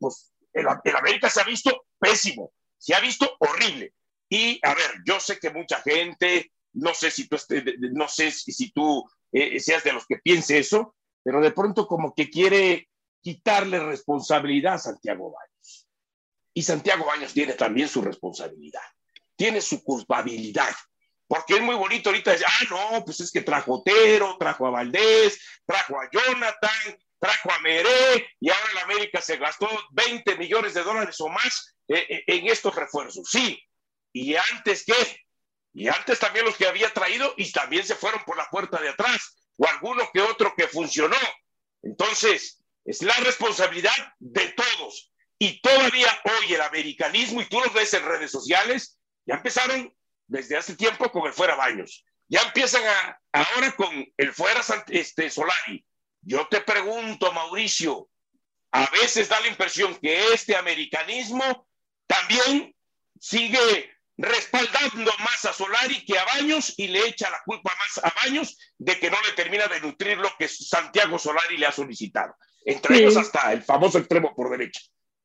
pues 0.00 0.33
el, 0.54 0.66
el 0.84 0.96
América 0.96 1.28
se 1.28 1.40
ha 1.40 1.44
visto 1.44 1.86
pésimo, 1.98 2.52
se 2.78 2.94
ha 2.94 3.00
visto 3.00 3.36
horrible. 3.40 3.92
Y 4.28 4.58
a 4.62 4.74
ver, 4.74 5.02
yo 5.04 5.20
sé 5.20 5.38
que 5.38 5.50
mucha 5.50 5.80
gente, 5.82 6.52
no 6.72 6.94
sé 6.94 7.10
si 7.10 7.28
tú, 7.28 7.36
no 7.92 8.08
sé 8.08 8.30
si 8.30 8.72
tú 8.72 9.04
eh, 9.32 9.60
seas 9.60 9.84
de 9.84 9.92
los 9.92 10.06
que 10.06 10.16
piense 10.18 10.58
eso, 10.58 10.94
pero 11.22 11.40
de 11.40 11.50
pronto 11.50 11.86
como 11.86 12.14
que 12.14 12.30
quiere 12.30 12.88
quitarle 13.20 13.78
responsabilidad 13.80 14.74
a 14.74 14.78
Santiago 14.78 15.32
Baños. 15.32 15.88
Y 16.52 16.62
Santiago 16.62 17.04
Baños 17.06 17.32
tiene 17.32 17.54
también 17.54 17.88
su 17.88 18.00
responsabilidad, 18.02 18.82
tiene 19.34 19.60
su 19.60 19.82
culpabilidad, 19.82 20.74
porque 21.26 21.54
es 21.54 21.62
muy 21.62 21.74
bonito 21.74 22.10
ahorita 22.10 22.32
decir, 22.32 22.46
ah, 22.48 22.92
no, 22.92 23.04
pues 23.04 23.20
es 23.20 23.32
que 23.32 23.40
trajo 23.40 23.74
Otero, 23.74 24.36
trajo 24.38 24.66
a 24.66 24.70
Valdés, 24.70 25.40
trajo 25.64 26.00
a 26.00 26.08
Jonathan, 26.12 26.98
trajo 27.24 27.50
a 27.52 27.58
Meré, 27.60 28.28
y 28.38 28.50
ahora 28.50 28.70
el 28.72 28.78
América 28.78 29.22
se 29.22 29.38
gastó 29.38 29.66
20 29.92 30.36
millones 30.36 30.74
de 30.74 30.82
dólares 30.82 31.18
o 31.20 31.28
más 31.30 31.74
eh, 31.88 32.06
eh, 32.06 32.24
en 32.26 32.48
estos 32.48 32.74
refuerzos. 32.74 33.26
Sí, 33.30 33.58
¿y 34.12 34.36
antes 34.36 34.84
qué? 34.84 35.22
Y 35.72 35.88
antes 35.88 36.18
también 36.18 36.44
los 36.44 36.54
que 36.56 36.66
había 36.66 36.92
traído 36.92 37.32
y 37.38 37.50
también 37.50 37.86
se 37.86 37.94
fueron 37.94 38.22
por 38.24 38.36
la 38.36 38.46
puerta 38.50 38.78
de 38.78 38.90
atrás, 38.90 39.38
o 39.56 39.66
alguno 39.66 40.06
que 40.12 40.20
otro 40.20 40.52
que 40.54 40.68
funcionó. 40.68 41.16
Entonces, 41.82 42.62
es 42.84 43.02
la 43.02 43.16
responsabilidad 43.16 43.96
de 44.18 44.48
todos. 44.48 45.10
Y 45.38 45.62
todavía 45.62 46.20
hoy 46.24 46.52
el 46.52 46.60
americanismo, 46.60 47.40
y 47.40 47.46
tú 47.46 47.58
lo 47.58 47.70
ves 47.70 47.94
en 47.94 48.04
redes 48.04 48.30
sociales, 48.30 48.98
ya 49.24 49.36
empezaron 49.36 49.96
desde 50.26 50.58
hace 50.58 50.76
tiempo 50.76 51.10
con 51.10 51.26
el 51.26 51.32
fuera 51.32 51.54
Baños. 51.54 52.04
Ya 52.28 52.42
empiezan 52.42 52.82
a, 52.84 53.20
ahora 53.32 53.72
con 53.72 54.06
el 54.14 54.32
fuera 54.34 54.60
este, 54.88 55.30
Solari. 55.30 55.84
Yo 56.24 56.46
te 56.48 56.60
pregunto, 56.60 57.32
Mauricio, 57.32 58.08
a 58.72 58.88
veces 58.90 59.28
da 59.28 59.40
la 59.40 59.48
impresión 59.48 59.94
que 59.96 60.32
este 60.32 60.56
americanismo 60.56 61.66
también 62.06 62.74
sigue 63.20 63.90
respaldando 64.16 65.10
más 65.18 65.44
a 65.44 65.52
Solari 65.52 66.04
que 66.04 66.18
a 66.18 66.24
Baños 66.24 66.74
y 66.76 66.88
le 66.88 67.06
echa 67.08 67.30
la 67.30 67.42
culpa 67.44 67.72
más 67.72 68.04
a 68.04 68.12
Baños 68.24 68.56
de 68.78 68.98
que 68.98 69.10
no 69.10 69.16
le 69.26 69.32
termina 69.34 69.66
de 69.66 69.80
nutrir 69.80 70.18
lo 70.18 70.28
que 70.38 70.48
Santiago 70.48 71.18
Solari 71.18 71.56
le 71.56 71.66
ha 71.66 71.72
solicitado. 71.72 72.34
Entre 72.64 72.98
ellos 72.98 73.16
hasta 73.16 73.52
el 73.52 73.62
famoso 73.62 73.98
extremo 73.98 74.34
por 74.34 74.50
derecha. 74.50 74.80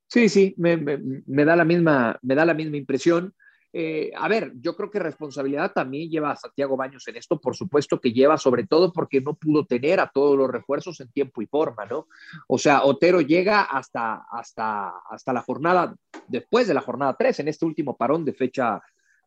Sí, 0.08 0.28
sí, 0.28 0.56
me, 0.58 0.76
me, 0.76 0.98
me, 0.98 1.46
da 1.46 1.56
la 1.56 1.66
misma, 1.66 2.18
me 2.22 2.36
da 2.36 2.46
la 2.46 2.56
misma 2.56 2.78
impresión. 2.78 3.34
Eh, 3.72 4.12
a 4.16 4.28
ver, 4.28 4.54
yo 4.60 4.76
creo 4.76 4.90
que 4.90 4.98
responsabilidad 4.98 5.72
también 5.74 6.10
lleva 6.10 6.32
a 6.32 6.36
Santiago 6.36 6.76
Baños 6.76 7.08
en 7.08 7.18
esto, 7.18 7.40
por 7.40 7.56
supuesto 7.56 8.00
que 8.02 8.12
lleva, 8.12 8.38
sobre 8.38 8.66
todo 8.66 8.92
porque 8.92 9.22
no 9.22 9.36
pudo 9.36 9.66
tener 9.66 10.00
a 10.00 10.10
todos 10.12 10.36
los 10.36 10.50
refuerzos 10.50 11.00
en 11.02 11.12
tiempo 11.12 11.42
y 11.42 11.46
forma, 11.46 11.86
¿no? 11.86 12.08
O 12.48 12.58
sea, 12.58 12.84
Otero 12.84 13.22
llega 13.22 13.62
hasta, 13.62 14.26
hasta, 14.32 14.90
hasta 15.10 15.34
la 15.34 15.42
jornada, 15.42 15.96
después 16.28 16.68
de 16.68 16.74
la 16.74 16.82
jornada 16.82 17.16
3, 17.18 17.42
en 17.42 17.48
este 17.48 17.66
último 17.66 17.96
parón 17.96 18.26
de 18.26 18.34
fecha, 18.34 18.82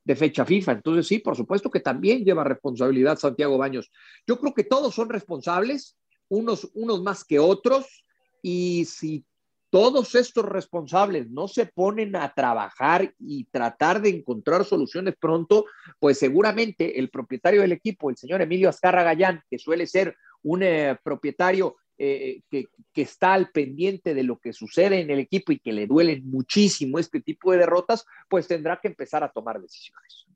de 0.05 0.17
fecha 0.17 0.45
FIFA. 0.45 0.73
Entonces, 0.73 1.07
sí, 1.07 1.21
por 1.21 1.37
supuesto 1.37 1.71
que 1.71 1.81
también 1.81 2.25
lleva 2.25 2.43
responsabilidad 2.43 3.19
Santiago 3.19 3.59
Baños. 3.59 3.93
Yo 4.27 4.41
creo 4.41 4.55
que 4.55 4.65
todos 4.65 4.93
son 4.93 5.09
responsables, 5.09 5.97
unos, 6.29 6.69
unos 6.75 7.01
más 7.01 7.25
que 7.25 7.39
otros, 7.39 8.05
y 8.43 8.87
si 8.87 9.25
todos 9.73 10.15
estos 10.17 10.45
responsables 10.45 11.31
no 11.31 11.49
se 11.49 11.65
ponen 11.65 12.15
a 12.15 12.35
trabajar 12.35 13.15
y 13.19 13.45
tratar 13.45 14.03
de 14.03 14.11
encontrar 14.11 14.67
soluciones 14.67 15.15
pronto, 15.19 15.65
pues 15.99 16.19
seguramente 16.19 16.99
el 16.99 17.09
propietario 17.09 17.63
del 17.63 17.73
equipo, 17.73 18.11
el 18.11 18.19
señor 18.19 18.43
Emilio 18.43 18.69
Azcarra 18.69 19.03
Gallán, 19.03 19.43
que 19.49 19.59
suele 19.59 19.87
ser 19.87 20.15
un 20.43 20.63
eh, 20.63 20.99
propietario 21.03 21.77
eh, 21.97 22.43
que, 22.51 22.69
está 22.95 23.33
al 23.33 23.51
pendiente 23.51 24.13
de 24.13 24.25
lo 24.25 24.39
que 24.39 24.53
sucede 24.53 25.01
en 25.01 25.11
el 25.11 25.21
equipo 25.21 25.53
y 25.53 25.59
que 25.59 25.73
le 25.73 25.87
duelen 25.87 26.31
muchísimo 26.31 26.99
este 26.99 27.23
tipo 27.23 27.51
de 27.51 27.57
derrotas, 27.57 28.05
pues 28.29 28.47
tendrá 28.47 28.79
que 28.79 28.89
empezar 28.89 29.25
a 29.25 29.33
tomar 29.33 29.59
decisiones. 29.59 30.27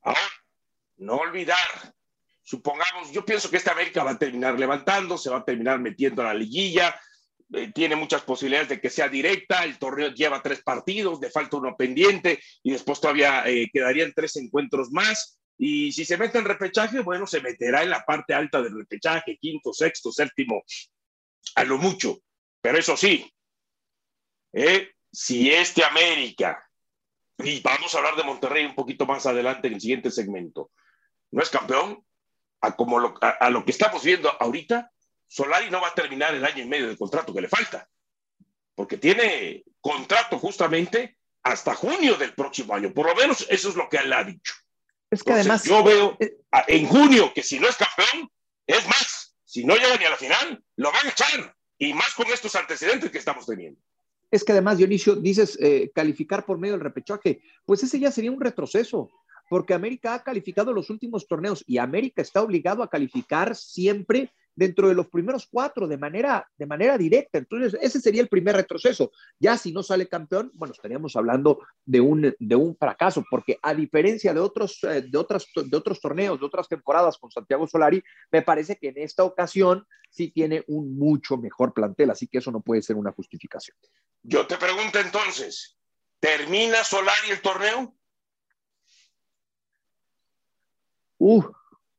Ahora, 0.00 0.18
no 0.96 1.16
olvidar, 1.16 1.58
supongamos, 2.42 3.12
yo 3.12 3.22
pienso 3.22 3.50
que 3.50 3.58
esta 3.58 3.72
América 3.72 4.02
va 4.02 4.12
a 4.12 4.18
terminar 4.18 4.58
levantando, 4.58 5.18
se 5.18 5.28
va 5.28 5.36
a 5.36 5.44
terminar 5.44 5.78
metiendo 5.78 6.22
a 6.22 6.26
la 6.26 6.34
liguilla, 6.34 6.98
eh, 7.52 7.70
tiene 7.72 7.94
muchas 7.94 8.22
posibilidades 8.22 8.68
de 8.68 8.80
que 8.80 8.90
sea 8.90 9.08
directa, 9.08 9.62
el 9.64 9.78
torneo 9.78 10.08
lleva 10.08 10.42
tres 10.42 10.62
partidos, 10.62 11.20
de 11.20 11.30
falta 11.30 11.58
uno 11.58 11.76
pendiente 11.76 12.40
y 12.62 12.72
después 12.72 13.00
todavía 13.00 13.44
eh, 13.46 13.70
quedarían 13.72 14.12
tres 14.14 14.36
encuentros 14.36 14.90
más. 14.90 15.38
Y 15.56 15.92
si 15.92 16.04
se 16.04 16.18
mete 16.18 16.38
en 16.38 16.44
repechaje, 16.44 17.00
bueno, 17.00 17.26
se 17.26 17.40
meterá 17.40 17.82
en 17.82 17.90
la 17.90 18.04
parte 18.04 18.34
alta 18.34 18.60
del 18.60 18.76
repechaje, 18.76 19.38
quinto, 19.40 19.72
sexto, 19.72 20.10
séptimo, 20.10 20.62
a 21.54 21.64
lo 21.64 21.78
mucho. 21.78 22.18
Pero 22.60 22.78
eso 22.78 22.96
sí, 22.96 23.32
eh, 24.52 24.90
si 25.12 25.50
este 25.50 25.84
América, 25.84 26.62
y 27.38 27.60
vamos 27.60 27.94
a 27.94 27.98
hablar 27.98 28.16
de 28.16 28.24
Monterrey 28.24 28.64
un 28.66 28.74
poquito 28.74 29.06
más 29.06 29.24
adelante 29.24 29.68
en 29.68 29.74
el 29.74 29.80
siguiente 29.80 30.10
segmento, 30.10 30.72
no 31.30 31.42
es 31.42 31.48
campeón, 31.48 32.04
a, 32.60 32.74
como 32.74 32.98
lo, 32.98 33.14
a 33.20 33.50
lo 33.50 33.64
que 33.64 33.70
estamos 33.70 34.02
viendo 34.02 34.30
ahorita, 34.40 34.90
Solari 35.26 35.70
no 35.70 35.80
va 35.80 35.88
a 35.88 35.94
terminar 35.94 36.34
el 36.34 36.44
año 36.44 36.62
y 36.62 36.68
medio 36.68 36.88
de 36.88 36.96
contrato 36.96 37.34
que 37.34 37.40
le 37.40 37.48
falta, 37.48 37.88
porque 38.74 38.96
tiene 38.96 39.64
contrato 39.80 40.38
justamente 40.38 41.18
hasta 41.42 41.74
junio 41.74 42.16
del 42.16 42.34
próximo 42.34 42.74
año. 42.74 42.92
Por 42.92 43.06
lo 43.06 43.14
menos 43.14 43.46
eso 43.48 43.68
es 43.68 43.76
lo 43.76 43.88
que 43.88 43.98
él 43.98 44.12
ha 44.12 44.24
dicho. 44.24 44.54
Es 45.10 45.22
que 45.22 45.30
Entonces, 45.30 45.46
además. 45.46 45.64
Yo 45.64 45.84
veo 45.84 46.18
en 46.66 46.86
junio 46.86 47.32
que 47.34 47.42
si 47.42 47.60
no 47.60 47.68
es 47.68 47.76
campeón, 47.76 48.30
es 48.66 48.86
más, 48.88 49.36
si 49.44 49.64
no 49.64 49.74
llega 49.76 49.96
ni 49.96 50.04
a 50.04 50.10
la 50.10 50.16
final, 50.16 50.64
lo 50.76 50.90
van 50.90 51.06
a 51.06 51.10
echar. 51.10 51.54
Y 51.78 51.92
más 51.92 52.14
con 52.14 52.26
estos 52.28 52.54
antecedentes 52.54 53.10
que 53.10 53.18
estamos 53.18 53.46
teniendo. 53.46 53.80
Es 54.30 54.42
que 54.42 54.52
además, 54.52 54.78
Dionisio, 54.78 55.14
dices 55.14 55.56
eh, 55.60 55.90
calificar 55.94 56.44
por 56.44 56.58
medio 56.58 56.74
del 56.74 56.82
repechaje, 56.82 57.40
pues 57.64 57.82
ese 57.82 58.00
ya 58.00 58.10
sería 58.10 58.32
un 58.32 58.40
retroceso 58.40 59.10
porque 59.48 59.74
América 59.74 60.14
ha 60.14 60.22
calificado 60.22 60.72
los 60.72 60.90
últimos 60.90 61.26
torneos 61.26 61.62
y 61.66 61.78
América 61.78 62.22
está 62.22 62.42
obligado 62.42 62.82
a 62.82 62.90
calificar 62.90 63.54
siempre 63.54 64.32
dentro 64.56 64.88
de 64.88 64.94
los 64.94 65.06
primeros 65.08 65.46
cuatro 65.46 65.86
de 65.86 65.98
manera, 65.98 66.50
de 66.56 66.66
manera 66.66 66.98
directa. 66.98 67.38
Entonces, 67.38 67.78
ese 67.80 68.00
sería 68.00 68.22
el 68.22 68.28
primer 68.28 68.56
retroceso. 68.56 69.12
Ya 69.38 69.56
si 69.56 69.72
no 69.72 69.82
sale 69.82 70.08
campeón, 70.08 70.50
bueno, 70.54 70.72
estaríamos 70.72 71.14
hablando 71.14 71.60
de 71.84 72.00
un, 72.00 72.34
de 72.38 72.56
un 72.56 72.74
fracaso, 72.76 73.24
porque 73.30 73.58
a 73.62 73.74
diferencia 73.74 74.32
de 74.34 74.40
otros, 74.40 74.82
eh, 74.84 75.02
de, 75.02 75.18
otras, 75.18 75.46
de 75.54 75.76
otros 75.76 76.00
torneos, 76.00 76.40
de 76.40 76.46
otras 76.46 76.68
temporadas 76.68 77.18
con 77.18 77.30
Santiago 77.30 77.68
Solari, 77.68 78.02
me 78.32 78.42
parece 78.42 78.76
que 78.76 78.88
en 78.88 78.98
esta 78.98 79.22
ocasión 79.22 79.86
sí 80.10 80.30
tiene 80.30 80.64
un 80.66 80.96
mucho 80.96 81.36
mejor 81.36 81.74
plantel, 81.74 82.10
así 82.10 82.26
que 82.26 82.38
eso 82.38 82.50
no 82.50 82.60
puede 82.60 82.80
ser 82.80 82.96
una 82.96 83.12
justificación. 83.12 83.76
Yo 84.22 84.46
te 84.46 84.56
pregunto 84.56 84.98
entonces, 84.98 85.76
¿termina 86.18 86.82
Solari 86.82 87.30
el 87.30 87.42
torneo? 87.42 87.94
Uh, 91.18 91.44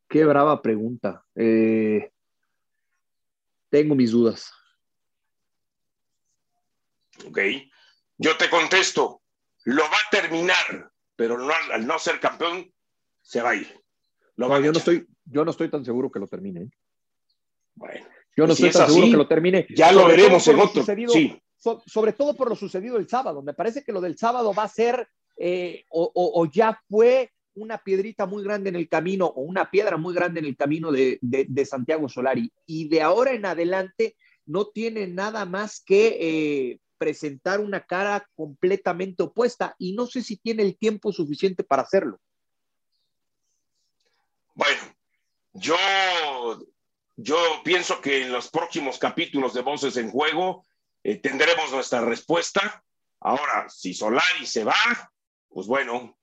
qué 0.10 0.26
brava 0.26 0.62
pregunta. 0.62 1.24
Eh, 1.36 2.12
tengo 3.70 3.96
mis 3.96 4.12
dudas. 4.12 4.52
Ok. 7.26 7.40
Yo 8.18 8.38
te 8.38 8.50
contesto, 8.50 9.22
lo 9.66 9.84
va 9.84 9.98
a 9.98 10.10
terminar, 10.12 10.92
pero 11.16 11.38
no, 11.38 11.54
al 11.72 11.86
no 11.86 12.00
ser 12.00 12.20
campeón, 12.20 12.72
se 13.22 13.42
va 13.42 13.52
a 13.52 13.56
ir. 13.56 13.82
Lo 14.36 14.48
no, 14.48 14.60
yo, 14.60 14.72
no 14.72 14.78
estoy, 14.78 15.08
yo 15.26 15.44
no 15.44 15.52
estoy 15.52 15.70
tan 15.70 15.84
seguro 15.84 16.12
que 16.12 16.20
lo 16.20 16.28
termine. 16.28 16.62
¿eh? 16.62 16.70
Bueno. 17.76 18.08
Yo 18.36 18.46
no 18.46 18.54
si 18.54 18.68
estoy 18.68 18.80
tan 18.80 18.84
así, 18.84 18.94
seguro 18.94 19.12
que 19.12 19.18
lo 19.18 19.28
termine. 19.28 19.68
Ya 19.76 19.92
lo 19.92 20.08
veremos 20.08 20.48
en 20.48 20.60
otro. 20.60 20.82
Sucedido, 20.82 21.12
sí. 21.12 21.42
so, 21.58 21.82
sobre 21.86 22.14
todo 22.14 22.36
por 22.36 22.50
lo 22.50 22.56
sucedido 22.56 22.98
el 22.98 23.10
sábado. 23.10 23.42
Me 23.42 23.54
parece 23.54 23.84
que 23.84 23.92
lo 23.92 24.00
del 24.00 24.18
sábado 24.18 24.54
va 24.54 24.64
a 24.64 24.70
ser, 24.70 25.08
eh, 25.38 25.86
o, 25.90 26.04
o, 26.14 26.42
o 26.42 26.46
ya 26.46 26.80
fue 26.88 27.32
una 27.58 27.80
piedrita 27.80 28.26
muy 28.26 28.44
grande 28.44 28.70
en 28.70 28.76
el 28.76 28.88
camino 28.88 29.26
o 29.26 29.42
una 29.42 29.70
piedra 29.72 29.98
muy 29.98 30.14
grande 30.14 30.40
en 30.40 30.46
el 30.46 30.56
camino 30.56 30.92
de, 30.92 31.18
de, 31.22 31.66
Santiago 31.66 32.08
Solari. 32.08 32.52
Y 32.66 32.88
de 32.88 33.02
ahora 33.02 33.34
en 33.34 33.46
adelante 33.46 34.16
no 34.46 34.68
tiene 34.68 35.08
nada 35.08 35.46
más 35.46 35.82
que 35.84 36.18
eh, 36.20 36.80
presentar 36.98 37.60
una 37.60 37.86
cara 37.86 38.30
completamente 38.36 39.24
opuesta 39.24 39.76
y 39.80 39.94
no 39.94 40.06
sé 40.06 40.22
si 40.22 40.38
tiene 40.38 40.64
el 40.64 40.78
tiempo 40.78 41.12
suficiente 41.12 41.64
para 41.64 41.82
hacerlo. 41.82 42.20
Bueno, 44.54 44.82
yo, 45.54 45.78
yo 47.16 47.38
pienso 47.64 48.02
que 48.02 48.24
en 48.24 48.32
los 48.32 48.50
próximos 48.50 48.98
capítulos 48.98 49.54
de 49.54 49.62
Voces 49.62 49.98
en 49.98 50.10
Juego 50.12 50.66
eh, 51.04 51.16
tendremos 51.16 51.72
nuestra 51.72 52.02
respuesta. 52.02 52.84
Ahora, 53.20 53.68
si 53.70 53.94
Solari 53.94 54.46
se 54.46 54.64
va, 54.64 54.76
pues 55.50 55.68
bueno, 55.68 56.17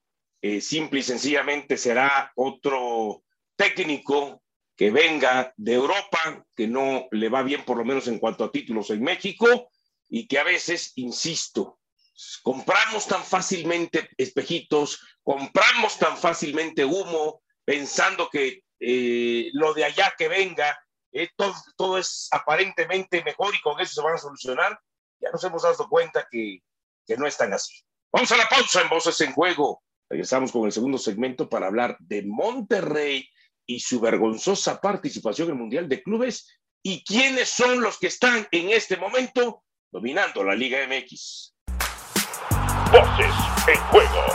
eh, 0.47 0.61
simple 0.61 0.99
y 0.99 1.03
sencillamente 1.03 1.75
será 1.75 2.31
otro 2.35 3.23
técnico 3.55 4.43
que 4.75 4.91
venga 4.91 5.51
de 5.57 5.73
Europa, 5.73 6.45
que 6.55 6.67
no 6.67 7.07
le 7.09 7.29
va 7.29 7.41
bien 7.41 7.65
por 7.65 7.77
lo 7.77 7.83
menos 7.83 8.07
en 8.07 8.19
cuanto 8.19 8.43
a 8.43 8.51
títulos 8.51 8.91
en 8.91 9.01
México 9.01 9.71
y 10.07 10.27
que 10.27 10.37
a 10.37 10.43
veces, 10.43 10.91
insisto, 10.97 11.79
compramos 12.43 13.07
tan 13.07 13.23
fácilmente 13.23 14.07
espejitos, 14.17 14.99
compramos 15.23 15.97
tan 15.97 16.15
fácilmente 16.15 16.85
humo, 16.85 17.41
pensando 17.63 18.29
que 18.29 18.65
eh, 18.79 19.49
lo 19.53 19.73
de 19.73 19.85
allá 19.85 20.13
que 20.15 20.27
venga, 20.27 20.79
eh, 21.11 21.29
todo, 21.75 21.97
es 21.97 22.27
aparentemente 22.29 23.23
mejor 23.23 23.55
y 23.55 23.61
con 23.61 23.79
eso 23.79 23.95
se 23.95 24.01
van 24.03 24.13
a 24.13 24.19
solucionar. 24.19 24.79
Ya 25.19 25.31
nos 25.31 25.43
hemos 25.43 25.63
dado 25.63 25.89
cuenta 25.89 26.27
que, 26.29 26.59
que 27.03 27.17
no 27.17 27.25
están 27.25 27.51
así. 27.51 27.83
Vamos 28.11 28.31
a 28.31 28.37
la 28.37 28.47
pausa 28.47 28.83
en 28.83 28.89
Voces 28.89 29.19
en 29.21 29.33
Juego. 29.33 29.81
Regresamos 30.09 30.51
con 30.51 30.65
el 30.65 30.71
segundo 30.71 30.99
segmento 30.99 31.49
para 31.49 31.65
hablar 31.65 31.97
de 31.99 32.23
Monterrey 32.23 33.27
y 33.65 33.79
su 33.79 33.99
vergonzosa 33.99 34.79
participación 34.79 35.47
en 35.47 35.53
el 35.55 35.59
Mundial 35.59 35.89
de 35.89 36.03
Clubes 36.03 36.47
y 36.83 37.03
quiénes 37.03 37.49
son 37.49 37.81
los 37.81 37.97
que 37.97 38.07
están 38.07 38.47
en 38.51 38.69
este 38.69 38.97
momento 38.97 39.63
dominando 39.91 40.43
la 40.43 40.53
Liga 40.53 40.79
MX. 40.87 41.55
Voces 42.91 43.33
en 43.67 43.77
Juego. 43.87 44.25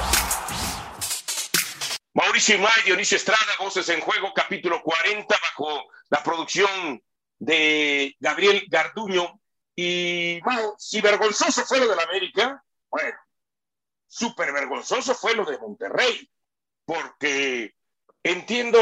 Mauricio 2.15 2.57
Imay, 2.57 2.83
Dionisio 2.85 3.17
Estrada, 3.17 3.41
Voces 3.61 3.89
en 3.91 4.01
Juego, 4.01 4.33
capítulo 4.35 4.83
40, 4.83 5.25
bajo 5.29 5.85
la 6.09 6.21
producción 6.25 7.01
de 7.39 8.17
Gabriel 8.19 8.65
Garduño. 8.69 9.41
Y 9.77 10.41
bueno, 10.41 10.75
si 10.79 11.01
vergonzoso 11.01 11.65
fue 11.65 11.79
lo 11.79 11.89
de 11.89 11.95
la 11.95 12.03
América, 12.03 12.61
bueno, 12.91 13.17
súper 14.11 14.53
vergonzoso 14.53 15.15
fue 15.15 15.35
lo 15.35 15.45
de 15.45 15.57
Monterrey, 15.59 16.29
porque 16.85 17.75
entiendo 18.25 18.81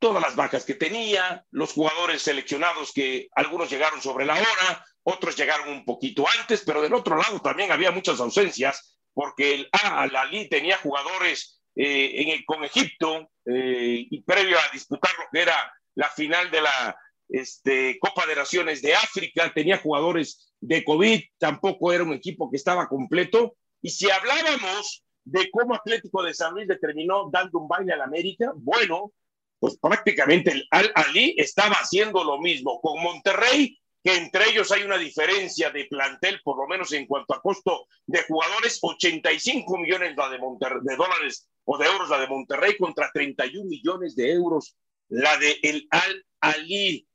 todas 0.00 0.20
las 0.20 0.34
bajas 0.34 0.64
que 0.64 0.74
tenía, 0.74 1.44
los 1.50 1.72
jugadores 1.72 2.22
seleccionados 2.22 2.92
que 2.92 3.28
algunos 3.34 3.70
llegaron 3.70 4.02
sobre 4.02 4.26
la 4.26 4.34
hora, 4.34 4.84
otros 5.04 5.36
llegaron 5.36 5.68
un 5.68 5.84
poquito 5.84 6.26
antes, 6.40 6.62
pero 6.66 6.82
del 6.82 6.94
otro 6.94 7.16
lado 7.16 7.40
también 7.40 7.70
había 7.70 7.92
muchas 7.92 8.20
ausencias, 8.20 8.98
porque 9.14 9.54
el 9.54 9.68
Al-Ali 9.72 10.48
tenía 10.48 10.76
jugadores 10.78 11.60
eh, 11.76 12.42
con 12.44 12.64
Egipto 12.64 13.30
eh, 13.46 14.06
y 14.10 14.22
previo 14.22 14.58
a 14.58 14.72
disputar 14.72 15.12
lo 15.18 15.24
que 15.32 15.42
era 15.42 15.72
la 15.94 16.08
final 16.08 16.50
de 16.50 16.62
la 16.62 16.96
este, 17.28 17.98
Copa 18.00 18.26
de 18.26 18.34
Naciones 18.34 18.82
de 18.82 18.94
África, 18.94 19.52
tenía 19.54 19.78
jugadores 19.78 20.52
de 20.60 20.82
COVID, 20.84 21.22
tampoco 21.38 21.92
era 21.92 22.02
un 22.02 22.12
equipo 22.12 22.50
que 22.50 22.56
estaba 22.56 22.88
completo. 22.88 23.56
Y 23.82 23.90
si 23.90 24.10
hablábamos 24.10 25.04
de 25.24 25.50
cómo 25.50 25.74
Atlético 25.74 26.22
de 26.22 26.34
San 26.34 26.54
Luis 26.54 26.66
determinó 26.66 27.28
dando 27.30 27.58
un 27.58 27.68
baile 27.68 27.92
al 27.92 28.02
América, 28.02 28.52
bueno, 28.56 29.12
pues 29.58 29.76
prácticamente 29.78 30.52
el 30.52 30.66
Al-Ali 30.70 31.34
estaba 31.36 31.74
haciendo 31.74 32.24
lo 32.24 32.38
mismo 32.38 32.80
con 32.80 33.02
Monterrey, 33.02 33.78
que 34.02 34.16
entre 34.16 34.50
ellos 34.50 34.70
hay 34.70 34.82
una 34.84 34.96
diferencia 34.96 35.70
de 35.70 35.86
plantel, 35.86 36.40
por 36.42 36.56
lo 36.56 36.66
menos 36.66 36.92
en 36.92 37.06
cuanto 37.06 37.34
a 37.34 37.42
costo 37.42 37.86
de 38.06 38.22
jugadores, 38.22 38.78
85 38.80 39.76
millones 39.76 40.16
la 40.16 40.28
de, 40.30 40.38
de 40.38 40.96
dólares 40.96 41.48
o 41.64 41.76
de 41.76 41.86
euros 41.86 42.08
la 42.08 42.20
de 42.20 42.28
Monterrey 42.28 42.76
contra 42.78 43.10
31 43.12 43.68
millones 43.68 44.14
de 44.14 44.32
euros 44.32 44.76
la 45.08 45.36
de 45.38 45.58
el 45.62 45.88
Al-Ali. 45.90 47.06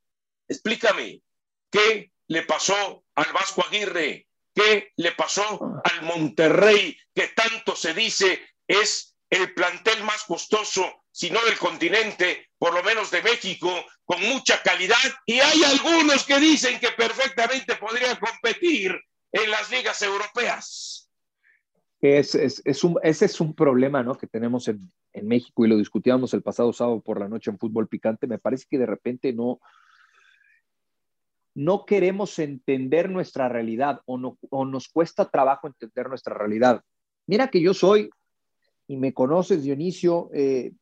Explícame, 0.47 1.21
¿qué 1.71 2.11
le 2.27 2.43
pasó 2.43 3.03
al 3.15 3.31
Vasco 3.33 3.63
Aguirre? 3.65 4.27
¿Qué 4.53 4.91
le 4.97 5.11
pasó 5.13 5.81
al 5.83 6.01
Monterrey, 6.03 6.95
que 7.13 7.29
tanto 7.29 7.75
se 7.75 7.93
dice 7.93 8.39
es 8.67 9.15
el 9.29 9.53
plantel 9.53 10.03
más 10.03 10.23
costoso, 10.23 11.03
si 11.11 11.31
no 11.31 11.43
del 11.45 11.57
continente, 11.57 12.49
por 12.57 12.73
lo 12.73 12.83
menos 12.83 13.09
de 13.09 13.23
México, 13.23 13.69
con 14.05 14.21
mucha 14.21 14.61
calidad? 14.61 14.97
Y 15.25 15.39
hay 15.39 15.63
algunos 15.63 16.23
que 16.25 16.39
dicen 16.39 16.79
que 16.79 16.89
perfectamente 16.91 17.75
podría 17.75 18.19
competir 18.19 18.99
en 19.31 19.49
las 19.49 19.71
ligas 19.71 20.01
europeas. 20.01 21.09
Es, 21.99 22.35
es, 22.35 22.83
un, 22.83 22.99
ese 23.01 23.25
es 23.25 23.39
un 23.39 23.55
problema 23.55 24.03
¿no? 24.03 24.17
que 24.17 24.27
tenemos 24.27 24.67
en, 24.67 24.91
en 25.13 25.27
México 25.27 25.65
y 25.65 25.69
lo 25.69 25.77
discutíamos 25.77 26.33
el 26.33 26.41
pasado 26.41 26.73
sábado 26.73 26.99
por 26.99 27.17
la 27.19 27.29
noche 27.29 27.49
en 27.49 27.57
Fútbol 27.57 27.87
Picante. 27.87 28.27
Me 28.27 28.39
parece 28.39 28.65
que 28.69 28.77
de 28.77 28.85
repente 28.85 29.31
no, 29.31 29.61
no 31.55 31.85
queremos 31.85 32.39
entender 32.39 33.09
nuestra 33.09 33.47
realidad 33.49 34.01
o, 34.05 34.17
no, 34.17 34.37
o 34.49 34.65
nos 34.65 34.87
cuesta 34.87 35.29
trabajo 35.29 35.67
entender 35.67 36.09
nuestra 36.09 36.35
realidad. 36.35 36.81
Mira 37.27 37.47
que 37.47 37.61
yo 37.61 37.73
soy, 37.73 38.09
y 38.87 38.97
me 38.97 39.13
conoces, 39.13 39.63
Dionisio, 39.63 40.29
eh, 40.33 40.73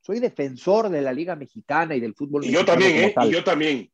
soy 0.00 0.20
defensor 0.20 0.88
de 0.88 1.02
la 1.02 1.12
Liga 1.12 1.36
Mexicana 1.36 1.94
y 1.94 2.00
del 2.00 2.14
fútbol 2.14 2.44
y 2.44 2.52
Yo 2.52 2.64
también, 2.64 2.96
¿eh? 2.96 3.14
Y 3.24 3.30
yo 3.30 3.44
también. 3.44 3.90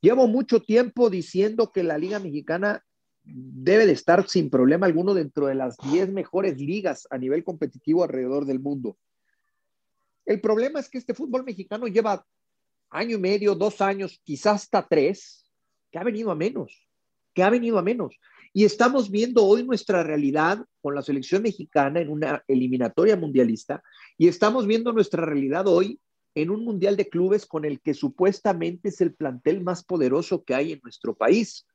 Llevo 0.00 0.26
mucho 0.26 0.60
tiempo 0.60 1.08
diciendo 1.08 1.72
que 1.72 1.82
la 1.82 1.96
Liga 1.96 2.18
Mexicana 2.18 2.84
debe 3.22 3.86
de 3.86 3.92
estar 3.92 4.28
sin 4.28 4.50
problema 4.50 4.84
alguno 4.84 5.14
dentro 5.14 5.46
de 5.46 5.54
las 5.54 5.78
10 5.78 6.10
mejores 6.10 6.58
ligas 6.58 7.06
a 7.10 7.16
nivel 7.16 7.42
competitivo 7.42 8.04
alrededor 8.04 8.44
del 8.44 8.60
mundo. 8.60 8.98
El 10.26 10.40
problema 10.40 10.80
es 10.80 10.90
que 10.90 10.98
este 10.98 11.14
fútbol 11.14 11.44
mexicano 11.44 11.86
lleva 11.86 12.26
año 12.94 13.16
y 13.16 13.20
medio, 13.20 13.56
dos 13.56 13.80
años, 13.80 14.20
quizás 14.22 14.62
hasta 14.62 14.86
tres, 14.86 15.44
que 15.90 15.98
ha 15.98 16.04
venido 16.04 16.30
a 16.30 16.36
menos, 16.36 16.86
que 17.34 17.42
ha 17.42 17.50
venido 17.50 17.76
a 17.76 17.82
menos. 17.82 18.16
Y 18.52 18.64
estamos 18.64 19.10
viendo 19.10 19.44
hoy 19.44 19.64
nuestra 19.64 20.04
realidad 20.04 20.64
con 20.80 20.94
la 20.94 21.02
selección 21.02 21.42
mexicana 21.42 22.00
en 22.00 22.08
una 22.08 22.44
eliminatoria 22.46 23.16
mundialista 23.16 23.82
y 24.16 24.28
estamos 24.28 24.64
viendo 24.68 24.92
nuestra 24.92 25.26
realidad 25.26 25.66
hoy 25.66 25.98
en 26.36 26.50
un 26.50 26.64
mundial 26.64 26.96
de 26.96 27.08
clubes 27.08 27.46
con 27.46 27.64
el 27.64 27.80
que 27.80 27.94
supuestamente 27.94 28.90
es 28.90 29.00
el 29.00 29.12
plantel 29.12 29.64
más 29.64 29.82
poderoso 29.82 30.44
que 30.44 30.54
hay 30.54 30.72
en 30.72 30.80
nuestro 30.84 31.16
país. 31.16 31.66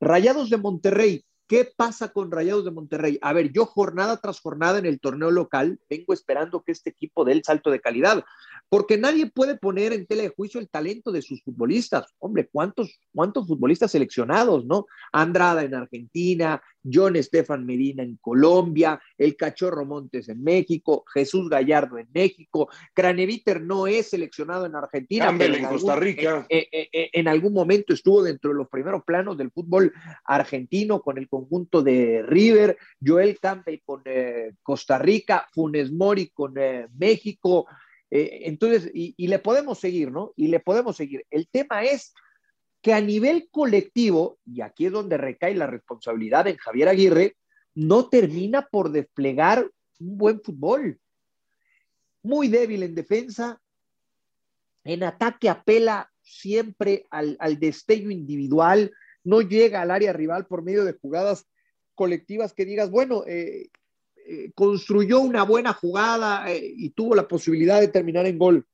Rayados 0.00 0.50
de 0.50 0.58
Monterrey, 0.58 1.24
¿Qué 1.48 1.64
pasa 1.64 2.12
con 2.12 2.30
Rayados 2.30 2.66
de 2.66 2.70
Monterrey? 2.70 3.18
A 3.22 3.32
ver, 3.32 3.50
yo 3.50 3.64
jornada 3.64 4.18
tras 4.18 4.38
jornada 4.38 4.78
en 4.78 4.84
el 4.84 5.00
torneo 5.00 5.30
local 5.30 5.80
vengo 5.88 6.12
esperando 6.12 6.62
que 6.62 6.72
este 6.72 6.90
equipo 6.90 7.24
dé 7.24 7.32
el 7.32 7.42
salto 7.42 7.70
de 7.70 7.80
calidad 7.80 8.22
porque 8.68 8.98
nadie 8.98 9.30
puede 9.30 9.56
poner 9.56 9.92
en 9.94 10.06
tela 10.06 10.22
de 10.22 10.28
juicio 10.28 10.60
el 10.60 10.68
talento 10.68 11.10
de 11.10 11.22
sus 11.22 11.42
futbolistas. 11.42 12.14
Hombre, 12.18 12.48
¿cuántos, 12.52 13.00
cuántos 13.14 13.46
futbolistas 13.46 13.90
seleccionados, 13.90 14.66
no? 14.66 14.86
Andrada 15.10 15.64
en 15.64 15.74
Argentina, 15.74 16.62
John 16.84 17.16
Estefan 17.16 17.66
Medina 17.66 18.02
en 18.02 18.16
Colombia, 18.16 19.00
el 19.16 19.36
Cachorro 19.36 19.84
Montes 19.84 20.28
en 20.28 20.42
México, 20.42 21.04
Jesús 21.12 21.48
Gallardo 21.48 21.98
en 21.98 22.08
México, 22.12 22.68
Craneviter 22.94 23.60
no 23.60 23.86
es 23.86 24.10
seleccionado 24.10 24.66
en 24.66 24.74
Argentina. 24.74 25.34
pero 25.36 25.54
en, 25.54 25.64
Costa 25.64 25.96
Rica. 25.96 26.46
En, 26.48 27.28
algún 27.28 27.52
momento 27.52 27.92
estuvo 27.92 28.22
dentro 28.22 28.50
de 28.50 28.56
los 28.56 28.68
primeros 28.68 29.04
planos 29.04 29.36
del 29.36 29.50
fútbol 29.50 29.92
argentino 30.24 31.00
con 31.00 31.18
el 31.18 31.28
conjunto 31.28 31.82
de 31.82 32.22
River, 32.22 32.76
Joel 33.04 33.38
Campbell 33.40 33.80
con 33.84 34.02
eh, 34.04 34.52
Costa 34.62 34.98
Rica, 34.98 35.46
Funes 35.52 35.92
Mori 35.92 36.28
con 36.30 36.54
eh, 36.58 36.86
México, 36.96 37.66
eh, 38.10 38.40
entonces, 38.44 38.90
y, 38.94 39.26
le 39.26 39.38
podemos 39.38 39.78
seguir, 39.78 40.10
¿no? 40.10 40.32
Y 40.36 40.48
le 40.48 40.60
podemos 40.60 40.96
seguir. 40.96 41.26
El 41.30 41.48
tema 41.48 41.84
es 41.84 42.14
que 42.80 42.92
a 42.92 43.00
nivel 43.00 43.48
colectivo, 43.50 44.38
y 44.46 44.60
aquí 44.60 44.86
es 44.86 44.92
donde 44.92 45.16
recae 45.16 45.54
la 45.54 45.66
responsabilidad 45.66 46.46
en 46.46 46.56
Javier 46.56 46.88
Aguirre, 46.88 47.36
no 47.74 48.08
termina 48.08 48.66
por 48.66 48.90
desplegar 48.90 49.70
un 50.00 50.18
buen 50.18 50.40
fútbol. 50.40 50.98
Muy 52.22 52.48
débil 52.48 52.82
en 52.82 52.94
defensa, 52.94 53.60
en 54.84 55.02
ataque 55.02 55.48
apela 55.48 56.10
siempre 56.22 57.06
al, 57.10 57.36
destello 57.58 58.10
individual, 58.10 58.92
no 59.24 59.40
llega 59.42 59.82
al 59.82 59.90
área 59.90 60.12
rival 60.12 60.46
por 60.46 60.62
medio 60.62 60.84
de 60.84 60.92
jugadas 60.92 61.46
colectivas 61.94 62.52
que 62.52 62.64
digas, 62.64 62.90
bueno, 62.90 63.24
eh, 63.26 63.70
eh, 64.26 64.52
construyó 64.54 65.20
una 65.20 65.42
buena 65.42 65.72
jugada 65.72 66.50
eh, 66.50 66.74
y 66.76 66.90
tuvo 66.90 67.14
la 67.14 67.26
posibilidad 67.26 67.80
de 67.80 67.88
terminar 67.88 68.26
en 68.26 68.38
gol. 68.38 68.66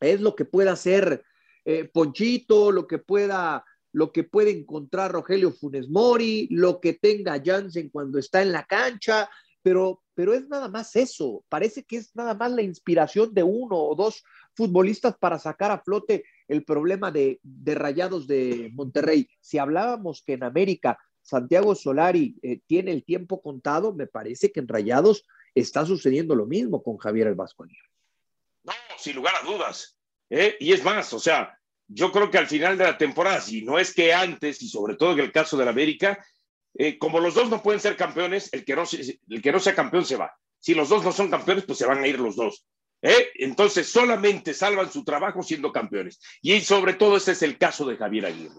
Es 0.00 0.20
lo 0.20 0.34
que 0.34 0.44
pueda 0.44 0.72
hacer 0.72 1.24
eh, 1.64 1.84
Ponchito, 1.84 2.70
lo 2.70 2.86
que 2.86 2.98
pueda 2.98 3.64
lo 3.94 4.10
que 4.10 4.24
puede 4.24 4.50
encontrar 4.50 5.12
Rogelio 5.12 5.52
Funes 5.52 5.88
Mori, 5.88 6.48
lo 6.50 6.80
que 6.80 6.94
tenga 6.94 7.40
Jansen 7.42 7.90
cuando 7.90 8.18
está 8.18 8.42
en 8.42 8.50
la 8.50 8.64
cancha, 8.64 9.30
pero, 9.62 10.02
pero 10.14 10.34
es 10.34 10.48
nada 10.48 10.68
más 10.68 10.96
eso. 10.96 11.44
Parece 11.48 11.84
que 11.84 11.98
es 11.98 12.14
nada 12.16 12.34
más 12.34 12.50
la 12.50 12.62
inspiración 12.62 13.32
de 13.32 13.44
uno 13.44 13.76
o 13.78 13.94
dos 13.94 14.24
futbolistas 14.54 15.16
para 15.16 15.38
sacar 15.38 15.70
a 15.70 15.78
flote 15.78 16.24
el 16.48 16.64
problema 16.64 17.12
de, 17.12 17.38
de 17.44 17.74
Rayados 17.76 18.26
de 18.26 18.68
Monterrey. 18.74 19.28
Si 19.40 19.58
hablábamos 19.58 20.24
que 20.26 20.32
en 20.32 20.42
América 20.42 20.98
Santiago 21.22 21.74
Solari 21.76 22.36
eh, 22.42 22.60
tiene 22.66 22.90
el 22.90 23.04
tiempo 23.04 23.40
contado, 23.40 23.94
me 23.94 24.08
parece 24.08 24.52
que 24.52 24.58
en 24.58 24.68
Rayados 24.68 25.24
está 25.54 25.86
sucediendo 25.86 26.34
lo 26.34 26.46
mismo 26.46 26.82
con 26.82 26.98
Javier 26.98 27.28
el 27.28 27.36
Vasco 27.36 27.64
No, 28.64 28.72
sin 28.98 29.16
lugar 29.16 29.34
a 29.40 29.46
dudas. 29.46 29.96
¿Eh? 30.30 30.56
Y 30.60 30.72
es 30.72 30.84
más, 30.84 31.12
o 31.12 31.18
sea, 31.18 31.58
yo 31.86 32.10
creo 32.12 32.30
que 32.30 32.38
al 32.38 32.46
final 32.46 32.78
de 32.78 32.84
la 32.84 32.98
temporada, 32.98 33.40
si 33.40 33.62
no 33.62 33.78
es 33.78 33.94
que 33.94 34.12
antes, 34.12 34.62
y 34.62 34.68
sobre 34.68 34.96
todo 34.96 35.12
en 35.12 35.20
el 35.20 35.32
caso 35.32 35.56
del 35.56 35.68
América, 35.68 36.24
eh, 36.76 36.98
como 36.98 37.20
los 37.20 37.34
dos 37.34 37.50
no 37.50 37.62
pueden 37.62 37.80
ser 37.80 37.96
campeones, 37.96 38.52
el 38.52 38.64
que 38.64 38.74
no, 38.74 38.84
el 39.28 39.42
que 39.42 39.52
no 39.52 39.60
sea 39.60 39.74
campeón 39.74 40.04
se 40.04 40.16
va. 40.16 40.32
Si 40.58 40.74
los 40.74 40.88
dos 40.88 41.04
no 41.04 41.12
son 41.12 41.30
campeones, 41.30 41.64
pues 41.64 41.78
se 41.78 41.86
van 41.86 42.02
a 42.02 42.06
ir 42.06 42.18
los 42.18 42.36
dos. 42.36 42.66
¿eh? 43.02 43.30
Entonces 43.34 43.86
solamente 43.86 44.54
salvan 44.54 44.90
su 44.90 45.04
trabajo 45.04 45.42
siendo 45.42 45.70
campeones. 45.72 46.18
Y 46.40 46.60
sobre 46.62 46.94
todo 46.94 47.16
ese 47.16 47.32
es 47.32 47.42
el 47.42 47.58
caso 47.58 47.86
de 47.86 47.96
Javier 47.96 48.26
Aguirre. 48.26 48.54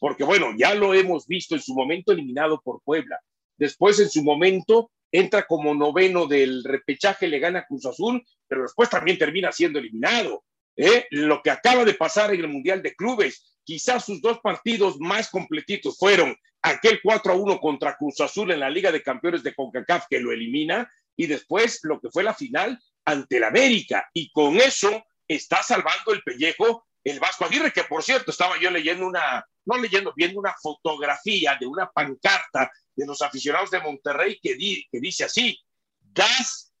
Porque 0.00 0.24
bueno, 0.24 0.48
ya 0.58 0.74
lo 0.74 0.92
hemos 0.92 1.26
visto 1.26 1.54
en 1.54 1.62
su 1.62 1.74
momento 1.74 2.12
eliminado 2.12 2.60
por 2.60 2.82
Puebla. 2.82 3.20
Después 3.56 4.00
en 4.00 4.10
su 4.10 4.22
momento 4.22 4.90
entra 5.12 5.46
como 5.46 5.74
noveno 5.74 6.26
del 6.26 6.64
repechaje, 6.64 7.28
le 7.28 7.38
gana 7.38 7.64
Cruz 7.66 7.86
Azul, 7.86 8.22
pero 8.48 8.62
después 8.62 8.90
también 8.90 9.16
termina 9.16 9.52
siendo 9.52 9.78
eliminado. 9.78 10.44
¿Eh? 10.76 11.06
Lo 11.10 11.42
que 11.42 11.50
acaba 11.50 11.84
de 11.84 11.94
pasar 11.94 12.32
en 12.32 12.40
el 12.40 12.48
Mundial 12.48 12.82
de 12.82 12.94
Clubes, 12.94 13.58
quizás 13.64 14.04
sus 14.04 14.20
dos 14.20 14.40
partidos 14.40 14.98
más 15.00 15.30
completitos 15.30 15.98
fueron 15.98 16.36
aquel 16.62 17.00
4 17.02 17.32
a 17.32 17.36
1 17.36 17.60
contra 17.60 17.96
Cruz 17.96 18.20
Azul 18.20 18.50
en 18.50 18.60
la 18.60 18.70
Liga 18.70 18.90
de 18.90 19.02
Campeones 19.02 19.42
de 19.42 19.54
CONCACAF 19.54 20.06
que 20.08 20.20
lo 20.20 20.32
elimina 20.32 20.90
y 21.16 21.26
después 21.26 21.80
lo 21.82 22.00
que 22.00 22.10
fue 22.10 22.22
la 22.22 22.34
final 22.34 22.78
ante 23.04 23.36
el 23.36 23.44
América. 23.44 24.08
Y 24.12 24.30
con 24.30 24.56
eso 24.56 25.04
está 25.28 25.62
salvando 25.62 26.12
el 26.12 26.22
pellejo 26.22 26.86
el 27.04 27.20
Vasco 27.20 27.44
Aguirre, 27.44 27.72
que 27.72 27.84
por 27.84 28.02
cierto 28.02 28.30
estaba 28.30 28.58
yo 28.58 28.70
leyendo 28.70 29.06
una, 29.06 29.46
no 29.66 29.76
leyendo, 29.76 30.12
viendo 30.16 30.40
una 30.40 30.54
fotografía 30.60 31.56
de 31.60 31.66
una 31.66 31.90
pancarta 31.90 32.72
de 32.96 33.06
los 33.06 33.20
aficionados 33.20 33.70
de 33.70 33.80
Monterrey 33.80 34.38
que, 34.42 34.56
que 34.90 35.00
dice 35.00 35.24
así, 35.24 35.58
gas, 36.00 36.72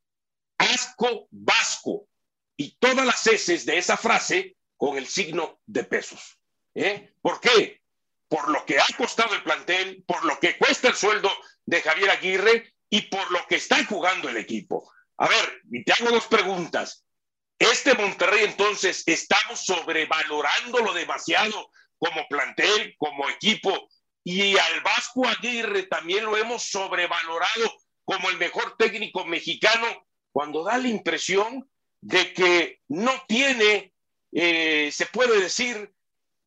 asco, 0.56 1.28
vasco. 1.30 2.08
Y 2.56 2.76
todas 2.78 3.04
las 3.04 3.26
heces 3.26 3.66
de 3.66 3.78
esa 3.78 3.96
frase 3.96 4.56
con 4.76 4.96
el 4.96 5.06
signo 5.06 5.60
de 5.66 5.84
pesos. 5.84 6.38
¿Eh? 6.74 7.12
¿Por 7.20 7.40
qué? 7.40 7.82
Por 8.28 8.50
lo 8.50 8.64
que 8.64 8.78
ha 8.78 8.86
costado 8.96 9.34
el 9.34 9.42
plantel, 9.42 10.04
por 10.06 10.24
lo 10.24 10.38
que 10.40 10.56
cuesta 10.58 10.88
el 10.88 10.94
sueldo 10.94 11.30
de 11.64 11.82
Javier 11.82 12.10
Aguirre 12.10 12.74
y 12.90 13.02
por 13.02 13.30
lo 13.30 13.46
que 13.46 13.56
está 13.56 13.84
jugando 13.84 14.28
el 14.28 14.36
equipo. 14.36 14.90
A 15.16 15.28
ver, 15.28 15.62
te 15.84 15.92
hago 15.92 16.10
dos 16.10 16.26
preguntas. 16.26 17.04
Este 17.58 17.94
Monterrey 17.94 18.44
entonces 18.44 19.04
estamos 19.06 19.64
sobrevalorándolo 19.64 20.92
demasiado 20.92 21.70
como 21.98 22.26
plantel, 22.28 22.94
como 22.98 23.28
equipo, 23.28 23.88
y 24.24 24.56
al 24.56 24.80
Vasco 24.80 25.26
Aguirre 25.26 25.84
también 25.84 26.24
lo 26.24 26.36
hemos 26.36 26.64
sobrevalorado 26.64 27.72
como 28.04 28.28
el 28.30 28.38
mejor 28.38 28.76
técnico 28.76 29.24
mexicano, 29.24 29.86
cuando 30.32 30.64
da 30.64 30.78
la 30.78 30.88
impresión 30.88 31.70
de 32.04 32.34
que 32.34 32.80
no 32.88 33.12
tiene, 33.26 33.94
eh, 34.30 34.90
se 34.92 35.06
puede 35.06 35.40
decir, 35.40 35.90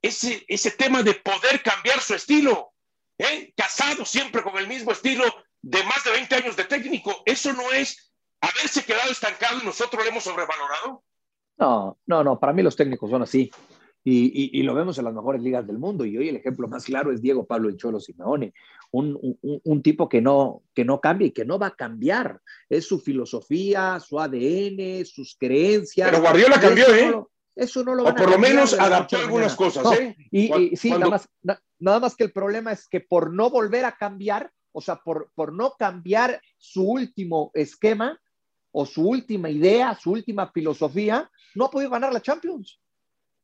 ese, 0.04 0.46
ese 0.48 0.70
tema 0.72 1.02
de 1.02 1.16
poder 1.16 1.64
cambiar 1.64 2.00
su 2.00 2.14
estilo. 2.14 2.74
¿eh? 3.18 3.52
Casado 3.58 4.06
siempre 4.06 4.44
con 4.44 4.56
el 4.58 4.68
mismo 4.68 4.92
estilo 4.92 5.24
de 5.64 5.84
más 5.84 6.04
de 6.04 6.12
20 6.12 6.36
años 6.36 6.56
de 6.56 6.66
técnico. 6.66 7.24
Eso 7.26 7.54
no 7.54 7.72
es 7.72 8.14
haberse 8.40 8.86
quedado 8.86 9.12
estancado 9.12 9.60
y 9.60 9.66
nosotros 9.66 10.04
lo 10.04 10.10
hemos 10.10 10.24
sobrevalorado. 10.24 11.04
No, 11.58 11.98
no, 12.06 12.24
no, 12.24 12.40
para 12.40 12.54
mí 12.54 12.62
los 12.62 12.76
técnicos 12.76 13.10
son 13.10 13.24
así. 13.24 13.50
Y, 14.10 14.64
lo 14.64 14.74
vemos 14.74 14.98
en 14.98 15.04
las 15.04 15.14
mejores 15.14 15.42
ligas 15.42 15.68
del 15.68 15.80
mundo. 15.80 16.06
Y 16.06 16.18
hoy 16.18 16.30
el 16.30 16.38
ejemplo 16.38 16.70
más 16.70 16.86
claro 16.86 17.12
es 17.12 17.22
Diego 17.22 17.46
Pablo 17.46 17.68
El 17.68 17.76
Cholo 17.76 18.00
Simeone, 18.00 18.54
un, 18.92 19.20
un, 19.42 19.82
tipo 19.82 20.08
que 20.08 20.22
no, 20.22 20.64
que 20.74 20.86
no 20.86 21.02
cambia 21.02 21.28
y 21.28 21.32
que 21.32 21.44
no 21.44 21.60
va 21.60 21.68
a 21.68 21.76
cambiar. 21.76 22.42
Es 22.70 22.88
su 22.88 23.00
filosofía, 23.00 24.00
su 24.00 24.18
ADN, 24.18 25.04
sus 25.06 25.36
creencias. 25.38 26.10
Pero 26.10 26.22
Guardiola 26.22 26.58
cambió, 26.58 26.96
¿eh? 26.96 27.22
Eso 27.54 27.84
no 27.84 27.96
lo 27.96 28.06
O 28.06 28.16
por 28.16 28.32
lo 28.32 28.40
menos 28.40 28.80
adaptó 28.80 29.18
algunas 29.18 29.58
cosas, 29.58 30.00
¿eh? 30.00 30.16
Y, 30.32 30.78
sí, 30.78 30.92
nada, 30.92 31.10
más, 31.10 31.30
nada 31.78 32.00
más 32.00 32.16
que 32.16 32.24
el 32.24 32.32
problema 32.32 32.72
es 32.72 32.88
que 32.88 33.02
por 33.02 33.34
no 33.34 33.50
volver 33.50 33.84
a 33.84 33.98
cambiar, 33.98 34.54
o 34.72 34.80
sea, 34.80 35.02
por, 35.04 35.32
por 35.36 35.52
no 35.52 35.74
cambiar 35.78 36.42
su 36.58 36.84
último 36.84 37.52
esquema 37.54 38.18
o 38.72 38.86
su 38.86 39.06
última 39.06 39.50
idea, 39.50 39.98
su 40.02 40.12
última 40.12 40.50
filosofía, 40.50 41.30
no 41.56 41.66
ha 41.66 41.72
podido 41.72 41.92
ganar 41.92 42.14
la 42.14 42.22
Champions 42.22 42.80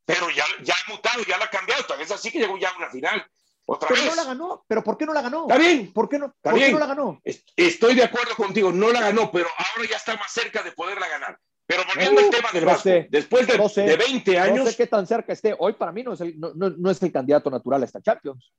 pero 0.05 0.29
ya, 0.29 0.43
ya 0.63 0.73
ha 0.73 0.91
mutado, 0.91 1.23
ya 1.23 1.37
la 1.37 1.45
ha 1.45 1.49
cambiado, 1.49 1.83
tal 1.85 1.97
vez 1.97 2.11
así 2.11 2.31
que 2.31 2.39
llegó 2.39 2.57
ya 2.57 2.69
a 2.69 2.77
una 2.77 2.89
final. 2.89 3.25
Otra 3.65 3.87
pero 3.87 4.01
vez. 4.01 4.09
no 4.09 4.15
la 4.15 4.23
ganó, 4.25 4.65
pero 4.67 4.83
¿por 4.83 4.97
qué 4.97 5.05
no 5.05 5.13
la 5.13 5.21
ganó? 5.21 5.43
Está 5.43 5.57
bien. 5.57 5.93
¿Por 5.93 6.09
qué 6.09 6.19
no, 6.19 6.35
¿por 6.41 6.53
qué 6.55 6.71
no 6.71 6.79
la 6.79 6.87
ganó? 6.87 7.21
Estoy 7.55 7.95
de 7.95 8.03
acuerdo 8.03 8.35
contigo, 8.35 8.71
no 8.71 8.91
la 8.91 8.99
ganó, 8.99 9.31
pero 9.31 9.47
ahora 9.57 9.89
ya 9.89 9.97
está 9.97 10.17
más 10.17 10.31
cerca 10.31 10.61
de 10.63 10.73
poderla 10.73 11.07
ganar. 11.07 11.39
Pero 11.65 11.83
volviendo 11.87 12.19
al 12.19 12.29
tema 12.29 12.49
del 12.51 12.65
Vasco, 12.65 12.89
después 13.09 13.47
de, 13.47 13.83
de, 13.83 13.95
20 13.97 14.37
años. 14.37 14.65
No 14.65 14.65
sé 14.65 14.75
qué 14.75 14.87
tan 14.87 15.07
cerca 15.07 15.31
esté. 15.31 15.55
Hoy 15.57 15.73
para 15.73 15.93
mí 15.93 16.03
no 16.03 16.13
es, 16.13 16.21
el, 16.21 16.37
no, 16.37 16.51
no, 16.53 16.91
es 16.91 17.01
el 17.01 17.11
candidato 17.11 17.49
natural 17.49 17.81
a 17.81 17.85
esta 17.85 18.01
Champions. 18.01 18.51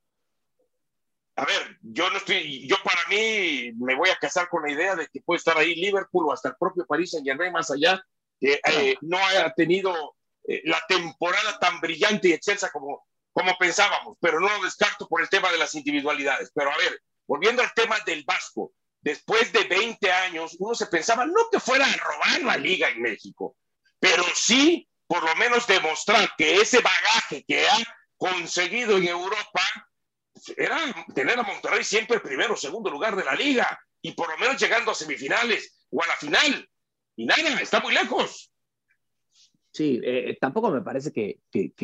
A 1.35 1.45
ver, 1.45 1.77
yo 1.81 2.09
no 2.09 2.17
estoy, 2.17 2.65
yo 2.67 2.77
para 2.83 3.01
mí 3.09 3.73
me 3.77 3.93
voy 3.95 4.09
a 4.09 4.15
casar 4.15 4.47
con 4.49 4.63
la 4.63 4.71
idea 4.71 4.95
de 4.95 5.07
que 5.07 5.21
puede 5.21 5.37
estar 5.37 5.57
ahí 5.57 5.75
Liverpool 5.75 6.25
o 6.27 6.33
hasta 6.33 6.49
el 6.49 6.55
propio 6.55 6.85
París 6.85 7.13
en 7.13 7.25
Germain 7.25 7.51
más 7.51 7.69
allá, 7.69 8.03
que 8.39 8.53
eh, 8.53 8.95
no 9.01 9.17
haya 9.17 9.53
tenido 9.53 10.15
eh, 10.47 10.61
la 10.65 10.81
temporada 10.87 11.59
tan 11.59 11.79
brillante 11.79 12.29
y 12.29 12.33
excelsa 12.33 12.71
como, 12.71 13.07
como 13.31 13.57
pensábamos, 13.57 14.17
pero 14.19 14.39
no 14.39 14.49
lo 14.49 14.63
descarto 14.63 15.07
por 15.07 15.21
el 15.21 15.29
tema 15.29 15.51
de 15.51 15.57
las 15.57 15.75
individualidades. 15.75 16.51
Pero 16.53 16.71
a 16.71 16.77
ver, 16.77 17.01
volviendo 17.27 17.61
al 17.61 17.73
tema 17.73 17.99
del 18.05 18.23
Vasco, 18.23 18.73
después 19.01 19.51
de 19.53 19.63
20 19.65 20.11
años, 20.11 20.55
uno 20.59 20.75
se 20.75 20.87
pensaba 20.87 21.25
no 21.25 21.49
que 21.51 21.59
fuera 21.59 21.85
a 21.85 21.97
robar 21.97 22.41
la 22.41 22.57
liga 22.57 22.89
en 22.89 23.01
México, 23.01 23.57
pero 23.99 24.23
sí 24.33 24.87
por 25.07 25.23
lo 25.23 25.35
menos 25.35 25.67
demostrar 25.67 26.31
que 26.37 26.55
ese 26.55 26.79
bagaje 26.79 27.43
que 27.47 27.67
ha 27.67 27.77
conseguido 28.17 28.97
en 28.97 29.07
Europa 29.07 29.61
era 30.57 30.77
tener 31.13 31.39
a 31.39 31.43
Monterrey 31.43 31.83
siempre 31.83 32.19
primero 32.19 32.53
o 32.53 32.57
segundo 32.57 32.89
lugar 32.89 33.15
de 33.15 33.23
la 33.23 33.35
liga 33.35 33.79
y 34.01 34.11
por 34.13 34.29
lo 34.29 34.37
menos 34.37 34.59
llegando 34.59 34.91
a 34.91 34.95
semifinales 34.95 35.87
o 35.91 36.03
a 36.03 36.07
la 36.07 36.15
final. 36.15 36.69
Y 37.15 37.25
nada, 37.25 37.61
está 37.61 37.79
muy 37.79 37.93
lejos. 37.93 38.51
Sí, 39.75 39.99
eh, 40.05 40.29
eh, 40.29 40.37
tampoco 40.39 40.71
me 40.71 40.81
parece 40.81 41.11
que, 41.11 41.41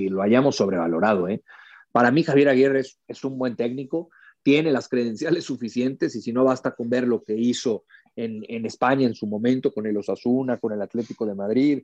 lo 0.09 0.21
hayamos 0.21 0.55
sobrevalorado. 0.55 1.27
¿eh? 1.27 1.43
Para 1.91 2.09
mí 2.09 2.23
Javier 2.23 2.47
Aguirre 2.47 2.83
es, 3.05 3.23
un 3.25 3.37
buen 3.37 3.57
técnico, 3.57 4.09
tiene 4.41 4.71
las 4.71 4.87
credenciales 4.87 5.43
suficientes 5.51 6.15
y 6.15 6.21
si 6.21 6.31
no 6.31 6.45
basta 6.45 6.71
con 6.71 6.89
ver 6.89 7.05
lo 7.05 7.21
que 7.21 7.35
hizo 7.35 7.83
en, 8.15 8.65
España 8.65 9.05
en 9.05 9.13
su 9.13 9.27
momento 9.27 9.73
con 9.73 9.87
el 9.87 9.97
Osasuna, 9.97 10.57
con 10.57 10.71
el 10.71 10.81
Atlético 10.81 11.25
de 11.25 11.35
Madrid, 11.35 11.83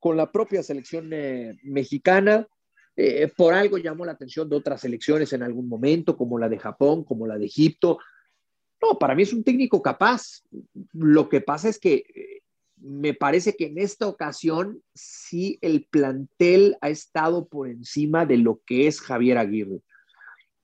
con 0.00 0.16
la 0.16 0.32
propia 0.32 0.64
selección 0.64 1.10
mexicana. 1.62 2.48
por 3.36 3.54
algo 3.54 3.78
llamó 3.78 4.04
la 4.04 4.12
atención 4.12 4.48
de 4.48 4.56
otras 4.56 4.80
selecciones 4.80 5.32
en 5.32 5.44
algún 5.44 5.68
momento, 5.68 6.16
como 6.16 6.40
la 6.40 6.48
de 6.48 6.58
Japón, 6.58 7.04
como 7.04 7.28
la 7.28 7.38
de 7.38 7.46
Egipto. 7.46 7.98
No, 8.82 8.98
para 8.98 9.14
mí 9.14 9.22
es 9.22 9.32
un 9.32 9.44
técnico 9.44 9.80
capaz. 9.80 10.42
Lo 10.92 11.28
que 11.28 11.40
pasa 11.40 11.68
es 11.68 11.78
que 11.78 12.33
me 12.84 13.14
parece 13.14 13.56
que 13.56 13.66
en 13.66 13.78
esta 13.78 14.06
ocasión 14.06 14.82
sí 14.92 15.58
el 15.62 15.86
plantel 15.86 16.76
ha 16.82 16.90
estado 16.90 17.48
por 17.48 17.68
encima 17.68 18.26
de 18.26 18.36
lo 18.36 18.60
que 18.66 18.86
es 18.86 19.00
Javier 19.00 19.38
Aguirre. 19.38 19.80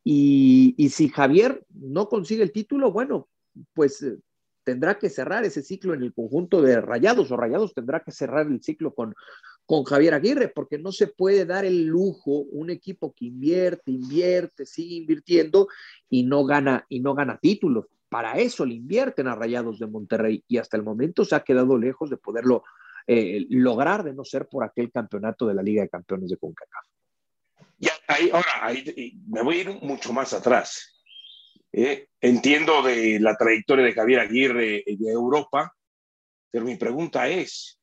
Y, 0.04 0.74
si 0.90 1.08
Javier 1.08 1.64
no 1.70 2.08
consigue 2.08 2.42
el 2.42 2.52
título, 2.52 2.92
bueno, 2.92 3.28
pues 3.72 4.02
eh, 4.02 4.18
tendrá 4.64 4.98
que 4.98 5.08
cerrar 5.08 5.44
ese 5.44 5.62
ciclo 5.62 5.94
en 5.94 6.02
el 6.02 6.12
conjunto 6.12 6.60
de 6.60 6.80
Rayados 6.82 7.30
o 7.30 7.36
Rayados 7.38 7.72
tendrá 7.72 8.00
que 8.00 8.12
cerrar 8.12 8.46
el 8.46 8.62
ciclo 8.62 8.94
con, 8.94 9.14
con 9.64 9.84
Javier 9.84 10.12
Aguirre, 10.12 10.48
porque 10.48 10.78
no 10.78 10.92
se 10.92 11.06
puede 11.06 11.46
dar 11.46 11.64
el 11.64 11.86
lujo 11.86 12.32
un 12.50 12.68
equipo 12.68 13.14
que 13.14 13.26
invierte, 13.26 13.92
invierte, 13.92 14.66
sigue 14.66 14.96
invirtiendo 14.96 15.68
y 16.10 16.24
no 16.24 16.44
gana, 16.44 16.84
y 16.90 17.00
no 17.00 17.14
gana 17.14 17.38
títulos 17.38 17.86
para 18.10 18.38
eso 18.38 18.66
le 18.66 18.74
invierten 18.74 19.28
a 19.28 19.36
Rayados 19.36 19.78
de 19.78 19.86
Monterrey 19.86 20.44
y 20.48 20.58
hasta 20.58 20.76
el 20.76 20.82
momento 20.82 21.24
se 21.24 21.36
ha 21.36 21.44
quedado 21.44 21.78
lejos 21.78 22.10
de 22.10 22.16
poderlo 22.16 22.64
eh, 23.06 23.46
lograr 23.48 24.02
de 24.02 24.12
no 24.12 24.24
ser 24.24 24.48
por 24.48 24.64
aquel 24.64 24.90
campeonato 24.90 25.46
de 25.46 25.54
la 25.54 25.62
Liga 25.62 25.82
de 25.82 25.88
Campeones 25.88 26.28
de 26.28 26.36
CONCACAF. 26.36 26.84
Ya, 27.78 27.92
ahí, 28.08 28.28
ahora, 28.30 28.66
ahí, 28.66 29.14
me 29.28 29.42
voy 29.42 29.56
a 29.56 29.60
ir 29.60 29.70
mucho 29.80 30.12
más 30.12 30.32
atrás. 30.32 31.02
Eh, 31.72 32.08
entiendo 32.20 32.82
de 32.82 33.20
la 33.20 33.36
trayectoria 33.36 33.84
de 33.84 33.92
Javier 33.92 34.20
Aguirre 34.20 34.82
de 34.84 35.10
Europa, 35.10 35.72
pero 36.50 36.64
mi 36.64 36.74
pregunta 36.76 37.28
es, 37.28 37.80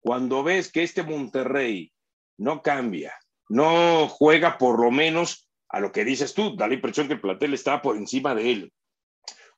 cuando 0.00 0.44
ves 0.44 0.70
que 0.70 0.84
este 0.84 1.02
Monterrey 1.02 1.92
no 2.38 2.62
cambia, 2.62 3.12
no 3.48 4.08
juega 4.08 4.56
por 4.56 4.80
lo 4.80 4.92
menos 4.92 5.48
a 5.68 5.80
lo 5.80 5.90
que 5.90 6.04
dices 6.04 6.32
tú, 6.32 6.54
da 6.56 6.68
la 6.68 6.74
impresión 6.74 7.08
que 7.08 7.14
el 7.14 7.20
plantel 7.20 7.54
está 7.54 7.82
por 7.82 7.96
encima 7.96 8.36
de 8.36 8.52
él 8.52 8.72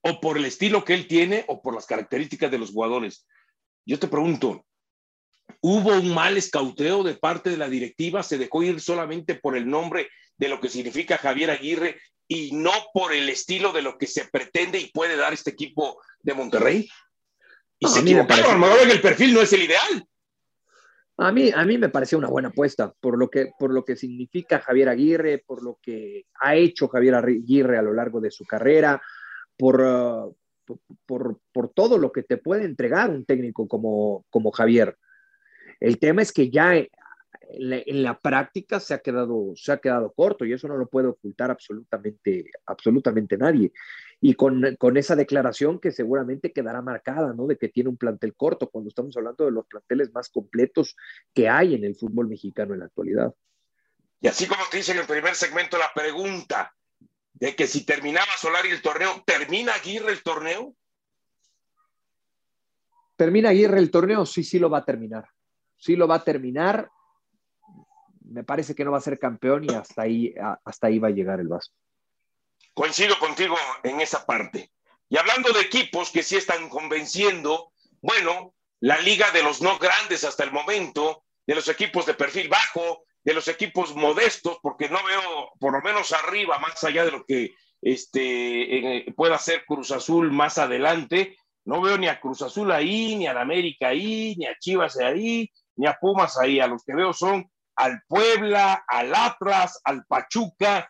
o 0.09 0.21
por 0.21 0.38
el 0.38 0.45
estilo 0.45 0.85
que 0.85 0.95
él 0.95 1.09
tiene 1.09 1.45
o 1.49 1.61
por 1.61 1.75
las 1.75 1.87
características 1.87 2.51
de 2.51 2.59
los 2.59 2.71
jugadores. 2.71 3.27
Yo 3.85 3.99
te 3.99 4.09
pregunto, 4.09 4.64
¿hubo 5.61 5.92
un 5.92 6.14
mal 6.14 6.37
escauteo 6.37 7.03
de 7.03 7.14
parte 7.14 7.51
de 7.51 7.57
la 7.57 7.69
directiva? 7.69 8.23
¿Se 8.23 8.38
dejó 8.38 8.62
ir 8.62 8.81
solamente 8.81 9.35
por 9.35 9.57
el 9.57 9.69
nombre 9.69 10.09
de 10.37 10.49
lo 10.49 10.61
que 10.61 10.69
significa 10.69 11.19
Javier 11.19 11.51
Aguirre 11.51 12.01
y 12.29 12.53
no 12.53 12.73
por 12.92 13.12
el 13.12 13.29
estilo 13.29 13.73
de 13.73 13.83
lo 13.83 13.99
que 13.99 14.07
se 14.07 14.27
pretende 14.27 14.79
y 14.79 14.90
puede 14.90 15.16
dar 15.16 15.33
este 15.33 15.51
equipo 15.51 16.01
de 16.21 16.35
Monterrey? 16.35 16.88
Y 17.79 17.88
se 17.88 18.01
equivocaron, 18.01 18.47
a 18.47 18.53
lo 18.53 18.59
mejor 18.59 18.90
el 18.90 19.01
perfil 19.01 19.35
no 19.35 19.42
es 19.42 19.53
el 19.53 19.64
ideal. 19.64 20.07
A 21.19 21.33
mí, 21.33 21.51
a 21.55 21.64
mí 21.64 21.79
me 21.79 21.88
pareció 21.88 22.19
una 22.19 22.29
buena 22.29 22.49
apuesta 22.49 22.92
por 23.01 23.19
lo, 23.19 23.31
que, 23.31 23.51
por 23.59 23.73
lo 23.73 23.85
que 23.85 23.97
significa 23.97 24.61
Javier 24.61 24.90
Aguirre, 24.90 25.42
por 25.47 25.62
lo 25.62 25.79
que 25.81 26.27
ha 26.40 26.55
hecho 26.55 26.88
Javier 26.88 27.14
Aguirre 27.14 27.79
a 27.79 27.83
lo 27.83 27.95
largo 27.95 28.21
de 28.21 28.31
su 28.31 28.45
carrera, 28.45 29.01
por, 29.57 30.35
por, 31.07 31.40
por, 31.53 31.69
todo 31.71 31.99
lo 31.99 32.12
que 32.12 32.23
te 32.23 32.37
puede 32.37 32.64
entregar 32.64 33.11
un 33.11 33.25
técnico 33.25 33.69
como, 33.69 34.25
como 34.31 34.51
Javier. 34.51 34.97
El 35.81 35.99
tema 35.99 36.23
es 36.23 36.33
que 36.33 36.51
ya 36.51 36.75
en 36.77 38.03
la, 38.03 38.19
práctica 38.19 38.81
se 38.81 38.95
ha, 38.95 38.99
quedado, 38.99 39.53
se 39.55 39.73
ha 39.73 39.79
quedado 39.79 40.12
corto 40.12 40.45
y 40.45 40.53
eso 40.53 40.69
no 40.69 40.77
lo 40.77 40.88
puede 40.88 41.09
ocultar 41.09 41.51
absolutamente, 41.51 42.51
absolutamente 42.66 43.37
nadie. 43.37 43.73
Y 44.21 44.35
con, 44.35 44.77
con, 44.79 44.97
esa 44.97 45.14
declaración 45.14 45.79
que 45.79 45.92
seguramente 45.92 46.53
quedará 46.53 46.81
marcada, 46.81 47.35
¿no? 47.35 47.47
De 47.47 47.59
que 47.59 47.69
tiene 47.69 47.90
un 47.90 47.99
plantel 47.99 48.35
corto, 48.35 48.71
cuando 48.71 48.88
estamos 48.88 49.16
hablando 49.16 49.45
de 49.45 49.53
los 49.53 49.66
planteles 49.66 50.12
más 50.12 50.31
completos 50.31 50.97
que 51.35 51.49
hay 51.49 51.75
en 51.75 51.85
el 51.85 51.97
fútbol 51.97 52.29
mexicano 52.29 52.73
en 52.73 52.81
la 52.81 52.87
actualidad. 52.87 53.35
Y 54.21 54.29
así 54.29 54.47
como 54.47 54.62
te 54.71 54.79
dice 54.79 54.92
en 54.92 54.99
el 54.99 55.07
primer 55.07 55.35
segmento 55.35 55.77
la 55.77 55.90
pregunta 55.95 56.75
de 57.38 57.57
que 57.57 57.66
si 57.66 57.85
terminaba 57.85 58.37
Solari 58.38 58.70
el 58.70 58.83
torneo, 58.83 59.22
¿termina 59.25 59.75
Aguirre 59.75 60.12
el 60.12 60.22
torneo? 60.22 60.75
¿Termina 63.16 63.51
Aguirre 63.51 63.79
el 63.79 63.90
torneo? 63.90 64.27
Sí, 64.27 64.44
sí 64.44 64.59
lo 64.59 64.68
va 64.68 64.79
a 64.79 64.85
terminar. 64.85 65.29
Sí 65.77 65.96
lo 65.96 66.07
va 66.07 66.16
a 66.16 66.25
terminar 66.25 66.90
me 68.29 68.44
parece 68.44 68.75
que 68.75 68.85
no 68.85 68.92
va 68.92 68.99
a 68.99 69.03
ser 69.03 69.18
campeón 69.18 69.64
y 69.64 69.75
hasta 69.75 70.03
ahí, 70.03 70.35
hasta 70.64 70.88
ahí 70.88 70.99
va 70.99 71.09
a 71.09 71.12
llegar 71.12 71.40
el 71.40 71.49
Vasco. 71.49 71.75
Coincido 72.75 73.18
contigo 73.18 73.57
en 73.83 74.01
esa 74.01 74.27
parte. 74.27 74.72
Y 75.09 75.16
hablando 75.16 75.53
de 75.53 75.61
equipos 75.61 76.11
que 76.11 76.22
sí 76.22 76.37
están 76.37 76.68
convenciendo, 76.68 77.72
bueno, 78.03 78.55
la 78.81 79.01
liga 79.01 79.31
de 79.31 79.42
los 79.42 79.62
no 79.62 79.79
grandes 79.79 80.25
hasta 80.25 80.44
el 80.44 80.53
momento, 80.53 81.25
de 81.46 81.55
los 81.55 81.68
equipos 81.68 82.07
de 82.07 82.14
perfil 82.14 82.49
bajo, 82.49 83.05
de 83.27 83.35
los 83.35 83.49
equipos 83.49 83.97
modestos, 83.97 84.59
porque 84.62 84.89
no 84.89 85.03
veo 85.05 85.51
por 85.59 85.73
lo 85.73 85.83
menos 85.83 86.12
arriba, 86.12 86.61
más 86.61 86.83
allá 86.85 87.05
de 87.05 87.11
lo 87.11 87.25
que 87.27 87.57
este, 87.83 88.99
eh, 88.99 89.12
pueda 89.17 89.37
ser 89.37 89.65
Cruz 89.67 89.91
Azul 89.91 90.31
más 90.31 90.59
adelante, 90.59 91.37
no 91.65 91.81
veo 91.81 91.99
ni 91.99 92.07
a 92.07 92.21
Cruz 92.21 92.43
Azul 92.43 92.71
ahí, 92.71 93.17
ni 93.17 93.27
a 93.27 93.35
la 93.35 93.41
América 93.41 93.89
ahí, 93.89 94.37
ni 94.39 94.47
a 94.47 94.57
Chivas 94.61 94.97
ahí, 94.99 95.53
ni 95.75 95.89
a 95.89 95.99
Pumas 96.01 96.39
ahí. 96.39 96.61
A 96.61 96.69
los 96.69 96.85
que 96.85 96.95
veo 96.95 97.12
son 97.12 97.51
al 97.75 98.01
Puebla, 98.07 98.85
al 98.87 99.12
Atlas, 99.12 99.81
al 99.83 100.07
Pachuca. 100.07 100.89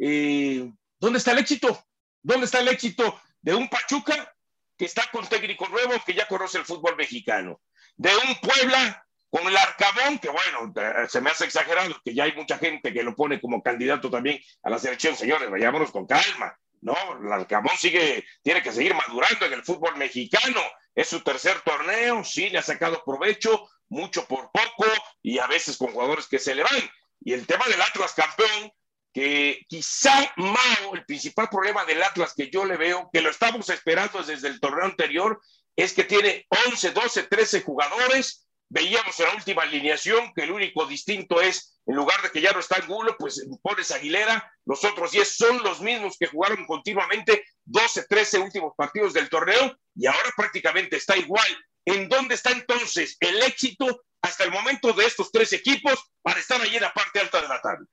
Eh, 0.00 0.72
¿Dónde 0.98 1.18
está 1.18 1.32
el 1.32 1.38
éxito? 1.40 1.84
¿Dónde 2.22 2.46
está 2.46 2.60
el 2.60 2.68
éxito 2.68 3.20
de 3.42 3.54
un 3.54 3.68
Pachuca 3.68 4.34
que 4.78 4.86
está 4.86 5.02
con 5.12 5.28
técnico 5.28 5.68
nuevo, 5.68 5.92
que 6.06 6.14
ya 6.14 6.26
conoce 6.26 6.56
el 6.56 6.64
fútbol 6.64 6.96
mexicano? 6.96 7.60
De 7.98 8.08
un 8.16 8.34
Puebla 8.36 9.05
con 9.30 9.46
el 9.46 9.56
Arcabón, 9.56 10.18
que 10.18 10.28
bueno, 10.28 10.72
eh, 10.76 11.06
se 11.08 11.20
me 11.20 11.30
hace 11.30 11.44
exagerado, 11.44 11.94
que 12.04 12.14
ya 12.14 12.24
hay 12.24 12.32
mucha 12.32 12.58
gente 12.58 12.92
que 12.92 13.02
lo 13.02 13.14
pone 13.14 13.40
como 13.40 13.62
candidato 13.62 14.10
también 14.10 14.40
a 14.62 14.70
la 14.70 14.78
selección. 14.78 15.16
Señores, 15.16 15.50
vayámonos 15.50 15.90
con 15.90 16.06
calma. 16.06 16.56
No, 16.80 16.96
el 17.20 17.32
Arcabón 17.32 17.76
sigue, 17.76 18.24
tiene 18.42 18.62
que 18.62 18.72
seguir 18.72 18.94
madurando 18.94 19.46
en 19.46 19.54
el 19.54 19.64
fútbol 19.64 19.96
mexicano. 19.96 20.60
Es 20.94 21.08
su 21.08 21.22
tercer 21.22 21.60
torneo, 21.62 22.24
sí 22.24 22.48
le 22.48 22.58
ha 22.58 22.62
sacado 22.62 23.02
provecho, 23.04 23.68
mucho 23.88 24.26
por 24.26 24.50
poco 24.50 24.86
y 25.22 25.38
a 25.38 25.46
veces 25.46 25.76
con 25.76 25.92
jugadores 25.92 26.26
que 26.26 26.38
se 26.38 26.54
le 26.54 26.62
van. 26.62 26.90
Y 27.20 27.32
el 27.32 27.46
tema 27.46 27.66
del 27.66 27.82
Atlas 27.82 28.14
campeón, 28.14 28.72
que 29.12 29.64
quizá 29.68 30.32
Mao, 30.36 30.94
el 30.94 31.04
principal 31.04 31.48
problema 31.48 31.84
del 31.84 32.02
Atlas 32.02 32.34
que 32.34 32.50
yo 32.50 32.64
le 32.64 32.76
veo, 32.76 33.10
que 33.12 33.20
lo 33.20 33.30
estamos 33.30 33.68
esperando 33.70 34.22
desde 34.22 34.48
el 34.48 34.60
torneo 34.60 34.84
anterior, 34.84 35.40
es 35.74 35.92
que 35.92 36.04
tiene 36.04 36.46
11, 36.68 36.90
12, 36.92 37.22
13 37.24 37.62
jugadores. 37.62 38.45
Veíamos 38.68 39.18
en 39.20 39.26
la 39.26 39.34
última 39.34 39.62
alineación 39.62 40.32
que 40.34 40.42
el 40.42 40.50
único 40.50 40.86
distinto 40.86 41.40
es, 41.40 41.80
en 41.86 41.94
lugar 41.94 42.20
de 42.22 42.30
que 42.30 42.40
ya 42.40 42.52
no 42.52 42.60
está 42.60 42.76
Angulo, 42.76 43.16
pues 43.18 43.46
pones 43.62 43.92
Aguilera, 43.92 44.52
los 44.64 44.84
otros 44.84 45.12
10 45.12 45.36
son 45.36 45.62
los 45.62 45.80
mismos 45.80 46.16
que 46.18 46.26
jugaron 46.26 46.66
continuamente 46.66 47.44
12, 47.64 48.06
13 48.08 48.38
últimos 48.40 48.72
partidos 48.76 49.12
del 49.12 49.28
torneo 49.28 49.76
y 49.94 50.06
ahora 50.06 50.30
prácticamente 50.36 50.96
está 50.96 51.16
igual 51.16 51.46
¿En 51.86 52.08
dónde 52.08 52.34
está 52.34 52.50
entonces 52.50 53.16
el 53.20 53.40
éxito 53.42 54.02
hasta 54.20 54.44
el 54.44 54.50
momento 54.50 54.92
de 54.92 55.04
estos 55.04 55.30
tres 55.30 55.52
equipos 55.52 56.12
para 56.20 56.40
estar 56.40 56.60
allí 56.60 56.74
en 56.74 56.82
la 56.82 56.92
parte 56.92 57.20
alta 57.20 57.40
de 57.40 57.48
la 57.48 57.62
tabla? 57.62 57.86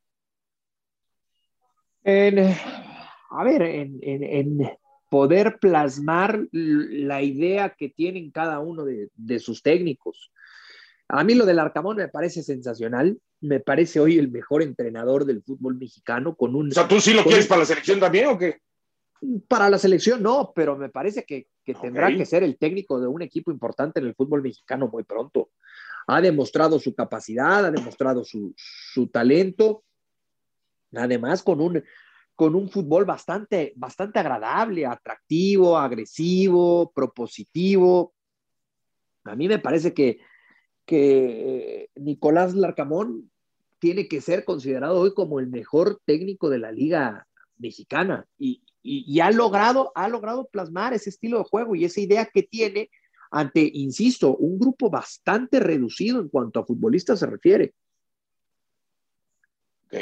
a 3.29 3.43
ver, 3.45 3.61
en, 3.61 4.77
poder 5.09 5.59
plasmar 5.59 6.41
la 6.51 7.21
idea 7.21 7.69
que 7.69 7.89
tienen 7.89 8.31
cada 8.31 8.59
uno 8.59 8.83
de, 8.83 9.39
sus 9.39 9.61
técnicos. 9.61 10.32
A 11.09 11.23
mí 11.23 11.35
lo 11.35 11.45
del 11.45 11.59
Arcamón 11.59 11.97
me 11.97 12.07
parece 12.07 12.43
sensacional. 12.43 13.19
Me 13.41 13.59
parece 13.59 13.99
hoy 13.99 14.17
el 14.17 14.31
mejor 14.31 14.63
entrenador 14.63 15.25
del 15.25 15.43
fútbol 15.43 15.75
mexicano 15.77 16.35
con 16.35 16.55
un... 16.55 16.69
O 16.69 16.73
sea, 16.73 16.87
¿tú 16.87 16.99
sí 16.99 17.13
lo 17.13 17.23
quieres 17.23 17.47
para 17.47 17.59
la 17.59 17.65
selección 17.65 17.99
también 17.99 18.27
o 18.27 18.37
qué? 18.37 18.61
Para 19.47 19.69
la 19.69 19.77
selección 19.77 20.21
no, 20.21 20.51
pero 20.55 20.77
me 20.77 20.89
parece 20.89 21.23
que, 21.23 21.47
tendrá 21.81 22.07
que 22.15 22.25
ser 22.25 22.43
el 22.43 22.57
técnico 22.57 22.99
de 22.99 23.07
un 23.07 23.21
equipo 23.21 23.51
importante 23.51 23.99
en 23.99 24.07
el 24.07 24.15
fútbol 24.15 24.41
mexicano 24.41 24.89
muy 24.89 25.03
pronto. 25.03 25.51
Ha 26.07 26.19
demostrado 26.19 26.79
su 26.79 26.93
capacidad, 26.93 27.65
ha 27.65 27.71
demostrado 27.71 28.23
su, 28.25 28.53
talento, 29.11 29.83
además 30.93 31.41
con 31.41 31.61
un, 31.61 31.83
con 32.35 32.55
un 32.55 32.69
fútbol 32.69 33.05
bastante, 33.05 33.71
bastante 33.75 34.19
agradable, 34.19 34.85
atractivo, 34.85 35.77
agresivo, 35.77 36.91
propositivo. 36.93 38.13
A 39.23 39.35
mí 39.35 39.47
me 39.47 39.59
parece 39.59 39.93
que, 39.93 40.19
que 40.85 41.89
Nicolás 41.95 42.53
Larcamón 42.55 43.31
tiene 43.79 44.07
que 44.07 44.21
ser 44.21 44.45
considerado 44.45 44.99
hoy 44.99 45.13
como 45.13 45.39
el 45.39 45.47
mejor 45.47 46.01
técnico 46.05 46.49
de 46.49 46.59
la 46.59 46.71
liga 46.71 47.27
mexicana 47.57 48.25
y, 48.37 48.63
y, 48.81 49.19
ha, 49.21 49.31
logrado, 49.31 49.91
ha 49.95 50.07
logrado 50.09 50.45
plasmar 50.45 50.93
ese 50.93 51.09
estilo 51.09 51.37
de 51.37 51.45
juego 51.45 51.75
y 51.75 51.85
esa 51.85 52.01
idea 52.01 52.25
que 52.25 52.43
tiene 52.43 52.89
ante, 53.31 53.67
insisto, 53.73 54.35
un 54.35 54.59
grupo 54.59 54.89
bastante 54.89 55.59
reducido 55.59 56.19
en 56.19 56.29
cuanto 56.29 56.59
a 56.59 56.65
futbolistas 56.65 57.19
se 57.19 57.25
refiere. 57.25 57.73
Ok. 59.85 59.95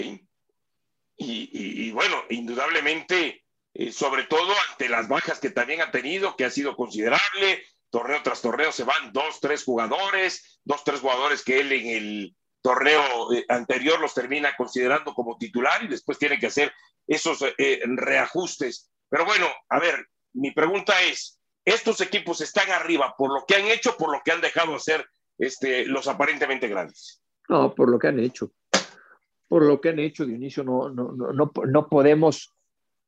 Y, 1.16 1.92
bueno, 1.92 2.18
indudablemente, 2.30 3.46
eh, 3.74 3.92
sobre 3.92 4.24
todo 4.24 4.52
ante 4.72 4.90
las 4.90 5.08
bajas 5.08 5.40
que 5.40 5.52
también 5.52 5.82
ha 5.82 5.92
tenido, 5.92 6.36
que 6.36 6.46
ha 6.46 6.50
sido 6.50 6.76
considerable, 6.76 7.64
torneo 7.92 8.22
tras 8.24 8.42
torneo 8.42 8.72
se 8.72 8.84
van 8.84 9.12
dos, 9.14 9.40
tres 9.40 9.64
jugadores, 9.64 10.60
dos, 10.64 10.84
tres 10.84 11.02
jugadores 11.02 11.44
que 11.44 11.60
él 11.60 11.72
en 11.74 11.88
el 11.88 12.36
torneo 12.62 13.34
eh, 13.34 13.46
anterior 13.50 14.00
los 14.00 14.14
termina 14.14 14.56
considerando 14.56 15.14
como 15.14 15.38
titular 15.38 15.84
y 15.84 15.88
después 15.88 16.18
tiene 16.18 16.40
que 16.40 16.48
hacer 16.48 16.72
esos 17.06 17.44
eh, 17.58 17.82
reajustes. 17.86 18.90
Pero 19.10 19.26
bueno, 19.26 19.48
a 19.70 19.80
ver, 19.80 20.08
mi 20.34 20.52
pregunta 20.52 20.94
es, 21.04 21.40
¿estos 21.66 22.02
equipos 22.02 22.42
están 22.42 22.72
arriba 22.72 23.14
por 23.18 23.34
lo 23.34 23.46
que 23.46 23.56
han 23.56 23.66
hecho, 23.66 23.98
por 23.98 24.12
lo 24.12 24.22
que 24.24 24.32
han 24.32 24.42
dejado 24.42 24.76
hacer 24.76 25.06
este, 25.38 25.86
los 25.86 26.08
aparentemente 26.08 26.68
grandes? 26.68 27.22
No, 27.50 27.76
por 27.76 27.90
lo 27.90 28.00
que 28.00 28.08
han 28.08 28.20
hecho. 28.20 28.52
Por 29.50 29.66
lo 29.66 29.82
que 29.82 29.90
han 29.90 30.00
hecho, 30.00 30.26
Dionisio, 30.26 30.64
no, 30.64 30.90
no, 30.90 31.12
no, 31.12 31.52
no 31.68 31.90
podemos, 31.90 32.54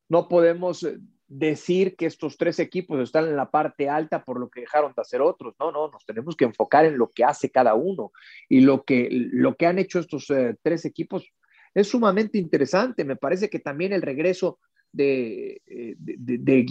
no 0.09 0.27
podemos 0.27 0.83
eh, 0.83 0.97
decir 1.27 1.95
que 1.95 2.05
estos 2.05 2.37
tres 2.37 2.59
equipos 2.59 2.99
están 2.99 3.25
en 3.25 3.35
la 3.35 3.49
parte 3.49 3.89
alta 3.89 4.23
por 4.23 4.39
lo 4.39 4.49
que 4.49 4.61
dejaron 4.61 4.93
de 4.95 5.01
hacer 5.01 5.21
otros. 5.21 5.55
No, 5.59 5.71
no, 5.71 5.89
nos 5.89 6.05
tenemos 6.05 6.35
que 6.35 6.45
enfocar 6.45 6.85
en 6.85 6.97
lo 6.97 7.09
que 7.09 7.23
hace 7.23 7.49
cada 7.49 7.75
uno. 7.75 8.11
Y 8.49 8.61
lo 8.61 8.83
que, 8.83 9.07
lo 9.11 9.55
que 9.55 9.65
han 9.65 9.79
hecho 9.79 9.99
estos 9.99 10.29
eh, 10.29 10.55
tres 10.61 10.85
equipos 10.85 11.31
es 11.73 11.87
sumamente 11.87 12.37
interesante. 12.37 13.03
Me 13.05 13.15
parece 13.15 13.49
que 13.49 13.59
también 13.59 13.93
el 13.93 14.01
regreso 14.01 14.59
de, 14.93 15.61
eh, 15.65 15.95
de, 15.97 16.61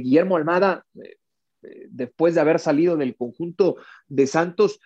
Guillermo, 0.00 0.36
Almada, 0.36 0.84
eh, 1.00 1.16
eh, 1.62 1.86
después 1.88 2.34
de 2.34 2.40
haber 2.40 2.58
salido 2.58 2.96
del 2.96 3.16
conjunto 3.16 3.76
de 4.08 4.26
Santos, 4.26 4.80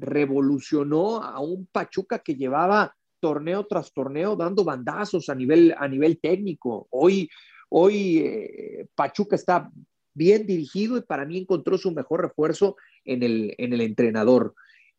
revolucionó 0.00 1.22
a 1.22 1.40
un 1.40 1.66
Pachuca 1.66 2.20
que 2.20 2.36
llevaba 2.36 2.96
torneo 3.20 3.66
tras 3.66 3.92
torneo 3.92 4.34
dando 4.34 4.64
bandazos 4.64 5.28
a 5.28 5.34
nivel, 5.34 5.74
a 5.76 5.86
nivel 5.86 6.18
técnico. 6.20 6.88
Hoy, 6.90 7.28
hoy 7.68 8.88
Pachuca 8.94 9.36
está 9.36 9.70
bien 10.18 10.46
dirigido 10.46 10.98
y 10.98 11.02
para 11.02 11.24
mí 11.24 11.38
encontró 11.38 11.78
su 11.78 11.92
mejor 11.92 12.22
refuerzo 12.22 12.76
en 13.04 13.22
el, 13.22 13.54
en 13.56 13.72
el 13.72 13.80
entrenador. 13.80 14.54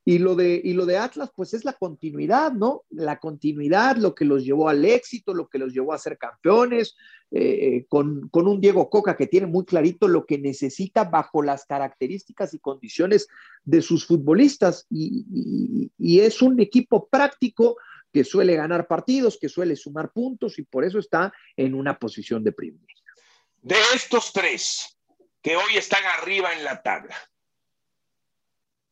Y 0.06 0.18
lo, 0.18 0.34
de, 0.34 0.60
y 0.64 0.74
lo 0.74 0.88
de 0.88 0.98
Atlas, 0.98 1.30
pues 1.36 1.54
es 1.54 1.66
la 1.66 1.74
continuidad, 1.74 2.54
¿no? 2.54 2.84
La 2.90 3.20
continuidad, 3.20 3.98
lo 3.98 4.16
que 4.16 4.26
los 4.26 4.44
llevó 4.44 4.70
al 4.70 4.84
éxito, 4.86 5.36
lo 5.36 5.48
que 5.48 5.60
los 5.60 5.74
llevó 5.74 5.94
a 5.94 6.00
ser 6.00 6.18
campeones, 6.18 6.96
eh, 7.30 7.86
con, 7.90 8.30
un 8.32 8.62
Diego 8.62 8.90
Coca 8.90 9.16
que 9.16 9.28
tiene 9.28 9.46
muy 9.46 9.66
clarito 9.66 10.08
lo 10.08 10.26
que 10.26 10.40
necesita 10.40 11.04
bajo 11.04 11.44
las 11.44 11.66
características 11.66 12.56
y 12.56 12.60
condiciones 12.60 13.28
de 13.66 13.84
sus 13.84 14.08
futbolistas. 14.08 14.88
Y 14.90 16.20
es 16.22 16.42
un 16.42 16.60
equipo 16.60 17.08
práctico 17.08 17.76
que 18.12 18.24
suele 18.24 18.56
ganar 18.56 18.88
partidos, 18.88 19.38
que 19.40 19.50
suele 19.50 19.76
sumar 19.76 20.12
puntos 20.12 20.58
y 20.60 20.64
por 20.64 20.84
eso 20.84 21.00
está 21.00 21.32
en 21.56 21.74
una 21.74 21.98
posición 21.98 22.44
de 22.44 22.52
privilegio. 22.52 23.14
De 23.62 23.78
estos 23.94 24.34
tres 24.34 24.98
que 25.42 25.56
hoy 25.56 25.78
están 25.78 26.04
arriba 26.06 26.54
en 26.54 26.64
la 26.64 26.82
tabla, 26.82 27.16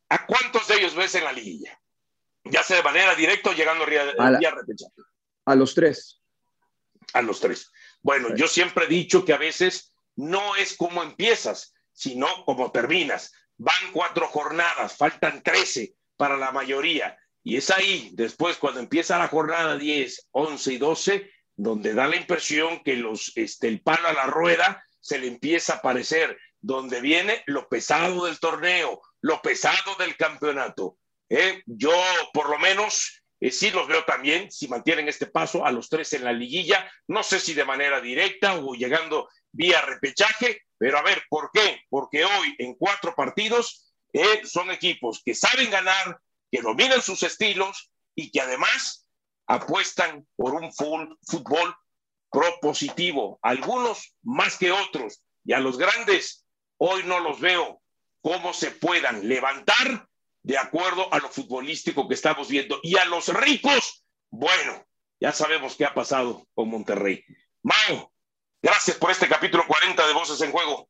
¿A 0.10 0.26
cuántos 0.26 0.68
de 0.68 0.76
ellos 0.76 0.96
ves 0.96 1.16
en 1.16 1.24
la 1.24 1.34
liguilla? 1.34 1.80
Ya 2.46 2.64
sea 2.64 2.78
de 2.78 2.84
manera 2.84 3.14
directa 3.16 3.50
o 3.50 3.54
llegando 3.54 3.84
a, 3.84 4.32
la, 4.32 4.40
a 5.46 5.56
los 5.56 5.76
tres. 5.76 6.22
A 7.14 7.22
los 7.22 7.40
tres. 7.40 7.72
Bueno, 8.02 8.34
yo 8.36 8.48
siempre 8.48 8.86
he 8.86 8.88
dicho 8.88 9.26
que 9.26 9.34
a 9.34 9.38
veces 9.38 9.94
no 10.16 10.56
es 10.56 10.78
como 10.78 11.04
empiezas, 11.04 11.74
sino 11.92 12.28
como 12.46 12.72
terminas. 12.72 13.34
Van 13.58 13.92
cuatro 13.92 14.28
jornadas, 14.28 14.96
faltan 14.96 15.44
trece. 15.44 15.96
para 16.16 16.38
la 16.38 16.52
mayoría. 16.52 17.18
Y 17.48 17.56
es 17.56 17.72
ahí, 17.72 18.10
después, 18.12 18.58
cuando 18.58 18.82
empieza 18.82 19.18
la 19.18 19.30
jornada 19.30 19.78
10, 19.78 20.28
11 20.32 20.74
y 20.74 20.78
12, 20.78 21.32
donde 21.56 21.94
da 21.94 22.06
la 22.06 22.18
impresión 22.18 22.84
que 22.84 22.98
los, 22.98 23.32
este, 23.36 23.70
el 23.70 23.82
palo 23.82 24.10
a 24.10 24.12
la 24.12 24.26
rueda 24.26 24.84
se 25.00 25.18
le 25.18 25.28
empieza 25.28 25.72
a 25.72 25.76
aparecer, 25.78 26.38
donde 26.60 27.00
viene 27.00 27.44
lo 27.46 27.70
pesado 27.70 28.26
del 28.26 28.38
torneo, 28.42 29.02
lo 29.22 29.42
pesado 29.42 29.96
del 29.98 30.18
campeonato. 30.18 30.98
¿eh? 31.30 31.64
Yo, 31.68 31.94
por 32.34 32.50
lo 32.50 32.60
menos, 32.60 33.24
eh, 33.40 33.50
sí 33.50 33.72
los 33.72 33.88
veo 33.88 34.04
también, 34.04 34.52
si 34.52 34.68
mantienen 34.68 35.08
este 35.08 35.28
paso 35.28 35.66
a 35.66 35.72
los 35.72 35.88
tres 35.88 36.12
en 36.12 36.26
la 36.26 36.34
liguilla, 36.34 36.92
no 37.08 37.24
sé 37.24 37.40
si 37.40 37.54
de 37.54 37.64
manera 37.64 38.02
directa 38.02 38.56
o 38.56 38.74
llegando 38.74 39.30
vía 39.54 39.80
repechaje, 39.84 40.64
pero 40.78 40.98
a 40.98 41.02
ver, 41.02 41.24
¿por 41.30 41.50
qué? 41.54 41.80
Porque 41.88 42.26
hoy 42.26 42.56
en 42.58 42.76
cuatro 42.76 43.16
partidos 43.16 43.94
eh, 44.12 44.42
son 44.44 44.70
equipos 44.70 45.22
que 45.24 45.34
saben 45.34 45.72
ganar, 45.72 46.20
que 46.52 46.62
dominan 46.62 47.02
sus 47.02 47.24
estilos 47.24 47.92
y 48.16 48.32
que 48.32 48.42
además 48.42 49.08
apuestan 49.48 50.28
por 50.36 50.54
un 50.56 50.72
fútbol 50.74 51.76
propositivo, 52.32 53.40
algunos 53.42 54.16
más 54.24 54.58
que 54.58 54.72
otros, 54.72 55.24
y 55.44 55.54
a 55.54 55.60
los 55.60 55.78
grandes 55.78 56.46
hoy 56.78 57.04
no 57.04 57.20
los 57.20 57.40
veo 57.40 57.82
cómo 58.22 58.54
se 58.54 58.72
puedan 58.72 59.28
levantar 59.28 60.08
de 60.44 60.58
acuerdo 60.58 61.12
a 61.14 61.20
lo 61.20 61.30
futbolístico 61.30 62.08
que 62.08 62.14
estamos 62.14 62.50
viendo. 62.50 62.80
Y 62.84 62.98
a 62.98 63.06
los 63.06 63.28
ricos, 63.30 64.06
bueno, 64.30 64.86
ya 65.20 65.32
sabemos 65.32 65.76
qué 65.76 65.86
ha 65.86 65.94
pasado 65.94 66.46
con 66.54 66.70
Monterrey. 66.70 67.24
Mau, 67.64 68.12
gracias 68.62 68.98
por 68.98 69.12
este 69.12 69.28
capítulo 69.28 69.66
40 69.68 70.08
de 70.08 70.14
Voces 70.14 70.42
en 70.42 70.52
Juego. 70.52 70.90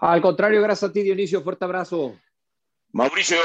Al 0.00 0.20
contrario, 0.20 0.60
gracias 0.62 0.90
a 0.90 0.92
ti, 0.92 1.02
Dionisio. 1.02 1.42
Fuerte 1.42 1.64
abrazo. 1.64 2.18
Mauricio 2.94 3.38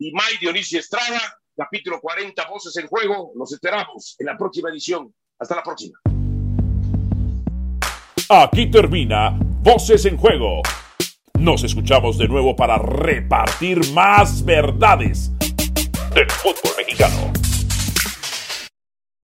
y 0.00 0.10
May 0.10 0.36
Dionisio 0.40 0.80
Estrada, 0.80 1.20
capítulo 1.56 2.00
40, 2.00 2.44
Voces 2.50 2.76
en 2.76 2.88
Juego. 2.88 3.30
Los 3.36 3.52
esperamos 3.52 4.16
en 4.18 4.26
la 4.26 4.36
próxima 4.36 4.68
edición. 4.68 5.14
Hasta 5.38 5.54
la 5.54 5.62
próxima. 5.62 5.96
Aquí 8.28 8.68
termina 8.68 9.30
Voces 9.62 10.06
en 10.06 10.16
Juego. 10.16 10.60
Nos 11.38 11.62
escuchamos 11.62 12.18
de 12.18 12.26
nuevo 12.26 12.56
para 12.56 12.78
repartir 12.78 13.92
más 13.92 14.44
verdades 14.44 15.30
del 16.12 16.28
fútbol 16.28 16.72
mexicano. 16.76 17.32